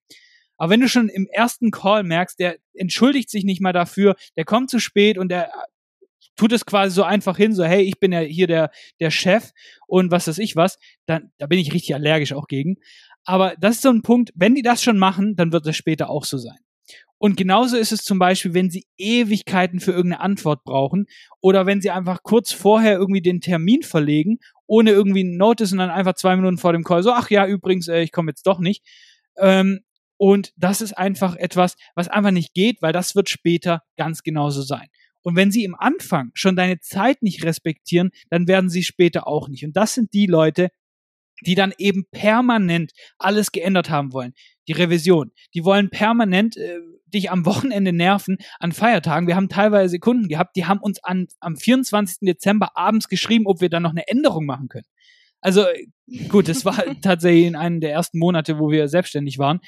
Aber 0.58 0.72
wenn 0.72 0.82
du 0.82 0.90
schon 0.90 1.08
im 1.08 1.28
ersten 1.32 1.72
Call 1.72 2.04
merkst, 2.04 2.38
der 2.38 2.58
entschuldigt 2.74 3.30
sich 3.30 3.46
nicht 3.46 3.62
mal 3.62 3.72
dafür, 3.72 4.16
der 4.36 4.44
kommt 4.44 4.70
zu 4.70 4.80
spät 4.80 5.18
und 5.18 5.30
der 5.30 5.50
tut 6.40 6.54
es 6.54 6.66
quasi 6.66 6.96
so 6.96 7.04
einfach 7.04 7.36
hin, 7.36 7.54
so, 7.54 7.66
hey, 7.66 7.82
ich 7.82 8.00
bin 8.00 8.14
ja 8.14 8.22
hier 8.22 8.48
der, 8.48 8.72
der 9.02 9.12
Chef 9.12 9.52
und 9.88 10.10
was 10.10 10.26
weiß 10.26 10.38
ich 10.38 10.56
was, 10.56 10.80
dann, 11.06 11.32
da 11.38 11.48
bin 11.48 11.60
ich 11.60 11.74
richtig 11.74 11.94
allergisch 11.94 12.32
auch 12.32 12.48
gegen. 12.48 12.78
Aber 13.26 13.56
das 13.60 13.76
ist 13.76 13.82
so 13.82 13.90
ein 13.90 14.04
Punkt, 14.04 14.32
wenn 14.36 14.56
die 14.56 14.62
das 14.62 14.82
schon 14.82 14.98
machen, 14.98 15.36
dann 15.36 15.52
wird 15.52 15.66
das 15.66 15.76
später 15.76 16.10
auch 16.10 16.24
so 16.24 16.38
sein. 16.38 16.58
Und 17.18 17.36
genauso 17.36 17.76
ist 17.76 17.92
es 17.92 18.06
zum 18.06 18.20
Beispiel, 18.20 18.54
wenn 18.54 18.70
sie 18.70 18.86
Ewigkeiten 18.98 19.82
für 19.82 19.92
irgendeine 19.92 20.22
Antwort 20.22 20.64
brauchen 20.64 21.08
oder 21.42 21.66
wenn 21.66 21.82
sie 21.82 21.92
einfach 21.92 22.24
kurz 22.24 22.54
vorher 22.54 22.94
irgendwie 22.94 23.22
den 23.22 23.42
Termin 23.42 23.84
verlegen, 23.84 24.40
ohne 24.66 24.92
irgendwie 24.92 25.26
ein 25.26 25.36
Notice 25.36 25.74
und 25.74 25.80
dann 25.80 25.90
einfach 25.90 26.14
zwei 26.14 26.38
Minuten 26.38 26.58
vor 26.58 26.72
dem 26.72 26.86
Call 26.86 27.04
so, 27.04 27.12
ach 27.12 27.30
ja, 27.30 27.46
übrigens, 27.46 27.90
äh, 27.90 28.00
ich 28.00 28.14
komme 28.14 28.32
jetzt 28.32 28.48
doch 28.48 28.60
nicht. 28.60 28.86
Ähm, 29.38 29.82
und 30.16 30.54
das 30.56 30.80
ist 30.80 30.98
einfach 30.98 31.36
etwas, 31.36 31.76
was 31.96 32.08
einfach 32.08 32.32
nicht 32.32 32.54
geht, 32.54 32.82
weil 32.82 32.94
das 32.94 33.14
wird 33.14 33.28
später 33.28 33.84
ganz 33.98 34.24
genauso 34.24 34.62
sein. 34.62 34.88
Und 35.24 35.36
wenn 35.36 35.52
sie 35.52 35.64
im 35.64 35.76
Anfang 35.76 36.32
schon 36.34 36.56
deine 36.56 36.80
Zeit 36.80 37.22
nicht 37.22 37.44
respektieren, 37.44 38.12
dann 38.30 38.48
werden 38.48 38.70
sie 38.70 38.84
später 38.84 39.28
auch 39.28 39.50
nicht. 39.50 39.66
Und 39.66 39.76
das 39.76 39.94
sind 39.94 40.14
die 40.14 40.28
Leute, 40.28 40.70
die 41.46 41.56
dann 41.56 41.74
eben 41.78 42.06
permanent 42.12 42.92
alles 43.18 43.52
geändert 43.52 43.90
haben 43.90 44.14
wollen. 44.14 44.34
Die 44.68 44.74
Revision. 44.74 45.32
Die 45.54 45.64
wollen 45.64 45.90
permanent 45.90 46.58
äh, 46.58 46.80
dich 47.08 47.32
am 47.32 47.46
Wochenende 47.46 47.94
nerven, 47.94 48.38
an 48.60 48.72
Feiertagen. 48.72 49.28
Wir 49.28 49.36
haben 49.36 49.50
teilweise 49.50 50.00
Kunden 50.00 50.28
gehabt, 50.28 50.56
die 50.56 50.66
haben 50.66 50.80
uns 50.80 51.04
an, 51.04 51.28
am 51.40 51.56
24. 51.56 52.20
Dezember 52.22 52.78
abends 52.78 53.08
geschrieben, 53.08 53.48
ob 53.48 53.62
wir 53.62 53.70
dann 53.70 53.84
noch 53.84 53.92
eine 53.92 54.08
Änderung 54.08 54.46
machen 54.46 54.68
können. 54.68 54.86
Also 55.42 55.66
gut, 56.28 56.50
das 56.50 56.66
war 56.66 56.76
tatsächlich 57.02 57.46
in 57.46 57.56
einem 57.56 57.80
der 57.80 57.92
ersten 57.92 58.20
Monate, 58.20 58.60
wo 58.60 58.70
wir 58.70 58.88
selbstständig 58.88 59.40
waren. 59.40 59.60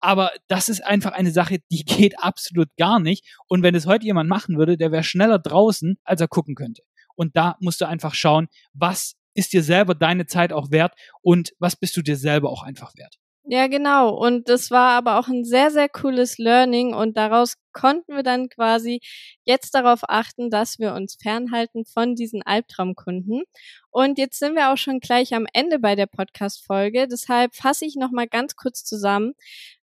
Aber 0.00 0.32
das 0.48 0.68
ist 0.68 0.84
einfach 0.84 1.12
eine 1.12 1.30
Sache, 1.30 1.58
die 1.70 1.84
geht 1.84 2.18
absolut 2.18 2.68
gar 2.76 3.00
nicht. 3.00 3.24
Und 3.48 3.62
wenn 3.62 3.74
es 3.74 3.86
heute 3.86 4.04
jemand 4.04 4.28
machen 4.28 4.58
würde, 4.58 4.76
der 4.76 4.92
wäre 4.92 5.04
schneller 5.04 5.38
draußen, 5.38 5.98
als 6.04 6.20
er 6.20 6.28
gucken 6.28 6.54
könnte. 6.54 6.82
Und 7.14 7.36
da 7.36 7.56
musst 7.60 7.80
du 7.80 7.86
einfach 7.86 8.14
schauen, 8.14 8.48
was 8.74 9.14
ist 9.34 9.52
dir 9.52 9.62
selber 9.62 9.94
deine 9.94 10.26
Zeit 10.26 10.52
auch 10.52 10.70
wert 10.70 10.94
und 11.22 11.52
was 11.58 11.76
bist 11.76 11.96
du 11.96 12.02
dir 12.02 12.16
selber 12.16 12.50
auch 12.50 12.62
einfach 12.62 12.94
wert. 12.96 13.18
Ja, 13.48 13.68
genau. 13.68 14.10
Und 14.10 14.48
das 14.48 14.72
war 14.72 14.90
aber 14.98 15.20
auch 15.20 15.28
ein 15.28 15.44
sehr, 15.44 15.70
sehr 15.70 15.88
cooles 15.88 16.36
Learning 16.36 16.94
und 16.94 17.16
daraus 17.16 17.54
konnten 17.72 18.16
wir 18.16 18.24
dann 18.24 18.48
quasi 18.48 19.00
jetzt 19.44 19.72
darauf 19.72 20.00
achten, 20.08 20.50
dass 20.50 20.80
wir 20.80 20.94
uns 20.94 21.16
fernhalten 21.22 21.84
von 21.84 22.16
diesen 22.16 22.42
Albtraumkunden. 22.42 23.44
Und 23.90 24.18
jetzt 24.18 24.40
sind 24.40 24.56
wir 24.56 24.72
auch 24.72 24.76
schon 24.76 24.98
gleich 24.98 25.32
am 25.32 25.46
Ende 25.52 25.78
bei 25.78 25.94
der 25.94 26.06
Podcast-Folge. 26.06 27.06
Deshalb 27.06 27.54
fasse 27.54 27.84
ich 27.84 27.94
nochmal 27.94 28.26
ganz 28.26 28.56
kurz 28.56 28.82
zusammen 28.82 29.34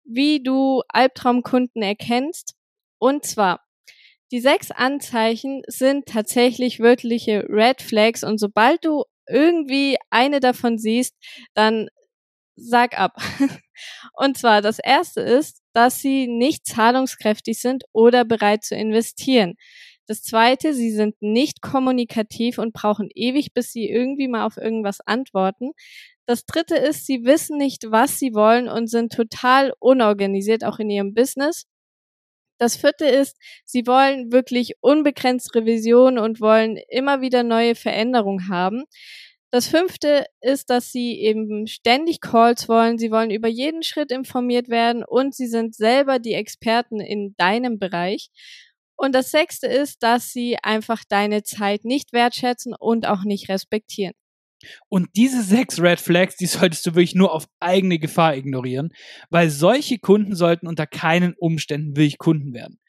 wie 0.07 0.41
du 0.41 0.81
Albtraumkunden 0.89 1.81
erkennst. 1.81 2.55
Und 2.99 3.25
zwar, 3.25 3.61
die 4.31 4.39
sechs 4.39 4.71
Anzeichen 4.71 5.61
sind 5.67 6.05
tatsächlich 6.07 6.79
wirkliche 6.79 7.45
Red 7.49 7.81
Flags 7.81 8.23
und 8.23 8.39
sobald 8.39 8.83
du 8.83 9.03
irgendwie 9.27 9.97
eine 10.09 10.39
davon 10.39 10.77
siehst, 10.77 11.15
dann 11.53 11.89
sag 12.55 12.99
ab. 12.99 13.13
Und 14.13 14.37
zwar 14.37 14.61
das 14.61 14.79
erste 14.79 15.21
ist, 15.21 15.61
dass 15.73 16.01
sie 16.01 16.27
nicht 16.27 16.65
zahlungskräftig 16.65 17.59
sind 17.59 17.83
oder 17.93 18.25
bereit 18.25 18.63
zu 18.63 18.75
investieren. 18.75 19.55
Das 20.07 20.23
zweite, 20.23 20.73
sie 20.73 20.91
sind 20.91 21.15
nicht 21.21 21.61
kommunikativ 21.61 22.57
und 22.57 22.73
brauchen 22.73 23.09
ewig, 23.13 23.53
bis 23.53 23.71
sie 23.71 23.89
irgendwie 23.89 24.27
mal 24.27 24.45
auf 24.45 24.57
irgendwas 24.57 25.01
antworten. 25.01 25.71
Das 26.27 26.45
dritte 26.45 26.75
ist, 26.75 27.05
sie 27.05 27.23
wissen 27.23 27.57
nicht, 27.57 27.85
was 27.89 28.19
sie 28.19 28.33
wollen 28.33 28.67
und 28.67 28.87
sind 28.87 29.13
total 29.13 29.73
unorganisiert, 29.79 30.65
auch 30.65 30.77
in 30.77 30.89
ihrem 30.89 31.13
Business. 31.13 31.65
Das 32.59 32.75
vierte 32.75 33.05
ist, 33.05 33.37
sie 33.65 33.85
wollen 33.87 34.31
wirklich 34.31 34.73
unbegrenzt 34.81 35.55
Revision 35.55 36.17
und 36.17 36.41
wollen 36.41 36.77
immer 36.89 37.21
wieder 37.21 37.43
neue 37.43 37.75
Veränderungen 37.75 38.49
haben. 38.49 38.83
Das 39.51 39.67
fünfte 39.67 40.25
ist, 40.41 40.69
dass 40.69 40.91
sie 40.91 41.19
eben 41.21 41.67
ständig 41.67 42.19
Calls 42.19 42.67
wollen. 42.67 42.97
Sie 42.97 43.11
wollen 43.11 43.31
über 43.31 43.47
jeden 43.47 43.83
Schritt 43.83 44.11
informiert 44.11 44.67
werden 44.69 45.03
und 45.05 45.33
sie 45.35 45.47
sind 45.47 45.75
selber 45.75 46.19
die 46.19 46.33
Experten 46.33 46.99
in 46.99 47.35
deinem 47.37 47.79
Bereich. 47.79 48.29
Und 48.97 49.15
das 49.15 49.31
sechste 49.31 49.67
ist, 49.67 50.03
dass 50.03 50.31
sie 50.31 50.57
einfach 50.63 51.03
deine 51.07 51.43
Zeit 51.43 51.85
nicht 51.85 52.11
wertschätzen 52.13 52.73
und 52.77 53.07
auch 53.07 53.23
nicht 53.23 53.47
respektieren. 53.49 54.13
Und 54.89 55.09
diese 55.15 55.43
sechs 55.43 55.79
Red 55.79 55.99
Flags, 55.99 56.35
die 56.35 56.45
solltest 56.45 56.85
du 56.85 56.91
wirklich 56.91 57.15
nur 57.15 57.33
auf 57.33 57.47
eigene 57.59 57.99
Gefahr 57.99 58.35
ignorieren, 58.35 58.89
weil 59.29 59.49
solche 59.49 59.99
Kunden 59.99 60.35
sollten 60.35 60.67
unter 60.67 60.87
keinen 60.87 61.33
Umständen 61.33 61.95
wirklich 61.95 62.17
Kunden 62.17 62.53
werden. 62.53 62.79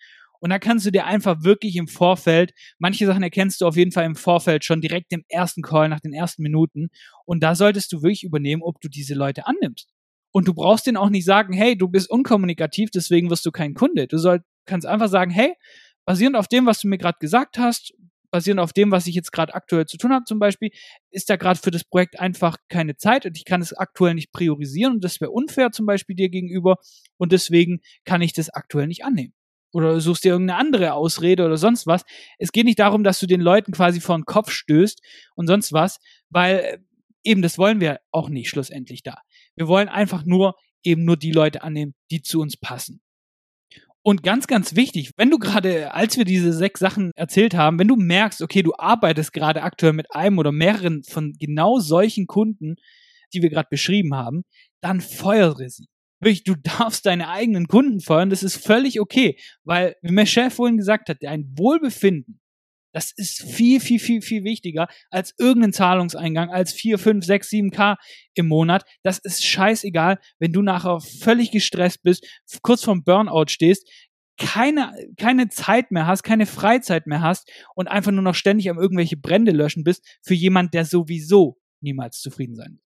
Und 0.40 0.50
da 0.50 0.58
kannst 0.58 0.86
du 0.86 0.92
dir 0.92 1.04
einfach 1.04 1.42
wirklich 1.42 1.76
im 1.76 1.88
Vorfeld, 1.88 2.52
manche 2.78 3.06
Sachen 3.06 3.22
erkennst 3.22 3.60
du 3.60 3.66
auf 3.66 3.76
jeden 3.76 3.92
Fall 3.92 4.04
im 4.04 4.14
Vorfeld 4.14 4.64
schon 4.64 4.80
direkt 4.80 5.12
im 5.12 5.24
ersten 5.28 5.62
Call, 5.62 5.88
nach 5.88 6.00
den 6.00 6.12
ersten 6.12 6.42
Minuten. 6.42 6.90
Und 7.24 7.42
da 7.42 7.54
solltest 7.54 7.92
du 7.92 8.02
wirklich 8.02 8.22
übernehmen, 8.22 8.62
ob 8.62 8.80
du 8.80 8.88
diese 8.88 9.14
Leute 9.14 9.46
annimmst. 9.46 9.88
Und 10.30 10.46
du 10.46 10.54
brauchst 10.54 10.86
denen 10.86 10.96
auch 10.96 11.10
nicht 11.10 11.24
sagen, 11.24 11.52
hey, 11.52 11.76
du 11.76 11.88
bist 11.88 12.10
unkommunikativ, 12.10 12.90
deswegen 12.90 13.30
wirst 13.30 13.46
du 13.46 13.50
kein 13.50 13.74
Kunde. 13.74 14.06
Du 14.06 14.18
soll, 14.18 14.40
kannst 14.66 14.86
einfach 14.86 15.08
sagen, 15.08 15.30
hey, 15.30 15.54
basierend 16.04 16.36
auf 16.36 16.48
dem, 16.48 16.66
was 16.66 16.80
du 16.80 16.88
mir 16.88 16.98
gerade 16.98 17.18
gesagt 17.20 17.58
hast, 17.58 17.92
basierend 18.30 18.60
auf 18.60 18.72
dem, 18.72 18.90
was 18.90 19.06
ich 19.06 19.14
jetzt 19.14 19.32
gerade 19.32 19.54
aktuell 19.54 19.86
zu 19.86 19.96
tun 19.96 20.12
habe, 20.12 20.24
zum 20.24 20.38
Beispiel, 20.38 20.70
ist 21.10 21.30
da 21.30 21.36
gerade 21.36 21.58
für 21.58 21.70
das 21.70 21.84
Projekt 21.84 22.18
einfach 22.18 22.56
keine 22.68 22.96
Zeit 22.96 23.26
und 23.26 23.36
ich 23.36 23.44
kann 23.44 23.60
es 23.60 23.72
aktuell 23.72 24.14
nicht 24.14 24.32
priorisieren 24.32 24.94
und 24.94 25.04
das 25.04 25.20
wäre 25.20 25.30
unfair 25.30 25.70
zum 25.72 25.86
Beispiel 25.86 26.16
dir 26.16 26.28
gegenüber 26.28 26.76
und 27.16 27.32
deswegen 27.32 27.80
kann 28.04 28.22
ich 28.22 28.32
das 28.32 28.50
aktuell 28.50 28.86
nicht 28.86 29.04
annehmen. 29.04 29.34
Oder 29.72 30.00
suchst 30.00 30.24
dir 30.24 30.32
irgendeine 30.32 30.58
andere 30.58 30.94
Ausrede 30.94 31.44
oder 31.44 31.58
sonst 31.58 31.86
was. 31.86 32.02
Es 32.38 32.52
geht 32.52 32.64
nicht 32.64 32.78
darum, 32.78 33.04
dass 33.04 33.20
du 33.20 33.26
den 33.26 33.40
Leuten 33.40 33.72
quasi 33.72 34.00
vor 34.00 34.16
den 34.16 34.24
Kopf 34.24 34.50
stößt 34.50 35.00
und 35.34 35.46
sonst 35.46 35.72
was, 35.72 35.98
weil 36.30 36.58
äh, 36.58 36.78
eben 37.22 37.42
das 37.42 37.58
wollen 37.58 37.80
wir 37.80 38.00
auch 38.10 38.30
nicht 38.30 38.48
schlussendlich 38.48 39.02
da. 39.02 39.18
Wir 39.56 39.68
wollen 39.68 39.88
einfach 39.88 40.24
nur 40.24 40.54
eben 40.82 41.04
nur 41.04 41.16
die 41.16 41.32
Leute 41.32 41.62
annehmen, 41.62 41.94
die 42.10 42.22
zu 42.22 42.40
uns 42.40 42.56
passen. 42.56 43.02
Und 44.08 44.22
ganz, 44.22 44.46
ganz 44.46 44.74
wichtig, 44.74 45.10
wenn 45.18 45.28
du 45.28 45.38
gerade, 45.38 45.92
als 45.92 46.16
wir 46.16 46.24
diese 46.24 46.54
sechs 46.54 46.80
Sachen 46.80 47.10
erzählt 47.14 47.52
haben, 47.52 47.78
wenn 47.78 47.88
du 47.88 47.96
merkst, 47.96 48.40
okay, 48.40 48.62
du 48.62 48.72
arbeitest 48.74 49.34
gerade 49.34 49.62
aktuell 49.62 49.92
mit 49.92 50.14
einem 50.14 50.38
oder 50.38 50.50
mehreren 50.50 51.02
von 51.02 51.34
genau 51.38 51.78
solchen 51.78 52.26
Kunden, 52.26 52.76
die 53.34 53.42
wir 53.42 53.50
gerade 53.50 53.68
beschrieben 53.70 54.14
haben, 54.14 54.44
dann 54.80 55.02
feuere 55.02 55.68
sie. 55.68 55.88
Wirklich, 56.20 56.42
du 56.42 56.54
darfst 56.78 57.04
deine 57.04 57.28
eigenen 57.28 57.68
Kunden 57.68 58.00
feuern, 58.00 58.30
das 58.30 58.42
ist 58.42 58.64
völlig 58.64 58.98
okay, 58.98 59.38
weil, 59.64 59.94
wie 60.00 60.14
mein 60.14 60.26
Chef 60.26 60.54
vorhin 60.54 60.78
gesagt 60.78 61.10
hat, 61.10 61.22
ein 61.26 61.52
Wohlbefinden 61.58 62.40
das 62.92 63.12
ist 63.12 63.42
viel, 63.42 63.80
viel, 63.80 63.98
viel, 63.98 64.22
viel 64.22 64.44
wichtiger 64.44 64.88
als 65.10 65.34
irgendein 65.38 65.72
Zahlungseingang, 65.72 66.50
als 66.50 66.72
4, 66.72 66.98
5, 66.98 67.24
6, 67.24 67.50
7k 67.50 67.96
im 68.34 68.48
Monat. 68.48 68.84
Das 69.02 69.18
ist 69.18 69.44
scheißegal, 69.44 70.18
wenn 70.38 70.52
du 70.52 70.62
nachher 70.62 71.00
völlig 71.00 71.50
gestresst 71.50 72.02
bist, 72.02 72.26
kurz 72.62 72.84
vorm 72.84 73.04
Burnout 73.04 73.48
stehst, 73.48 73.88
keine, 74.38 74.92
keine 75.16 75.48
Zeit 75.48 75.90
mehr 75.90 76.06
hast, 76.06 76.22
keine 76.22 76.46
Freizeit 76.46 77.06
mehr 77.06 77.20
hast 77.20 77.50
und 77.74 77.88
einfach 77.88 78.12
nur 78.12 78.22
noch 78.22 78.36
ständig 78.36 78.70
am 78.70 78.78
irgendwelche 78.78 79.16
Brände 79.16 79.50
löschen 79.52 79.84
bist 79.84 80.06
für 80.22 80.34
jemand, 80.34 80.74
der 80.74 80.84
sowieso 80.84 81.58
niemals 81.80 82.20
zufrieden 82.20 82.54
sein 82.54 82.74
wird. 82.74 82.87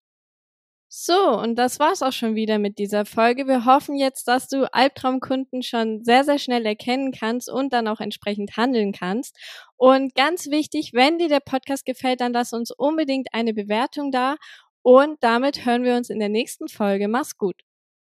So, 0.90 1.38
und 1.38 1.56
das 1.56 1.78
war's 1.78 2.02
auch 2.02 2.12
schon 2.12 2.34
wieder 2.34 2.58
mit 2.58 2.78
dieser 2.78 3.04
Folge. 3.04 3.46
Wir 3.46 3.66
hoffen 3.66 3.94
jetzt, 3.96 4.26
dass 4.26 4.48
du 4.48 4.72
Albtraumkunden 4.72 5.62
schon 5.62 6.02
sehr, 6.02 6.24
sehr 6.24 6.38
schnell 6.38 6.64
erkennen 6.64 7.12
kannst 7.12 7.50
und 7.50 7.74
dann 7.74 7.86
auch 7.88 8.00
entsprechend 8.00 8.56
handeln 8.56 8.92
kannst. 8.92 9.36
Und 9.76 10.14
ganz 10.14 10.46
wichtig, 10.50 10.92
wenn 10.94 11.18
dir 11.18 11.28
der 11.28 11.40
Podcast 11.40 11.84
gefällt, 11.84 12.22
dann 12.22 12.32
lass 12.32 12.54
uns 12.54 12.70
unbedingt 12.70 13.28
eine 13.34 13.52
Bewertung 13.52 14.10
da. 14.10 14.36
Und 14.82 15.22
damit 15.22 15.66
hören 15.66 15.84
wir 15.84 15.94
uns 15.94 16.08
in 16.08 16.20
der 16.20 16.30
nächsten 16.30 16.68
Folge. 16.68 17.06
Mach's 17.06 17.36
gut. 17.36 17.67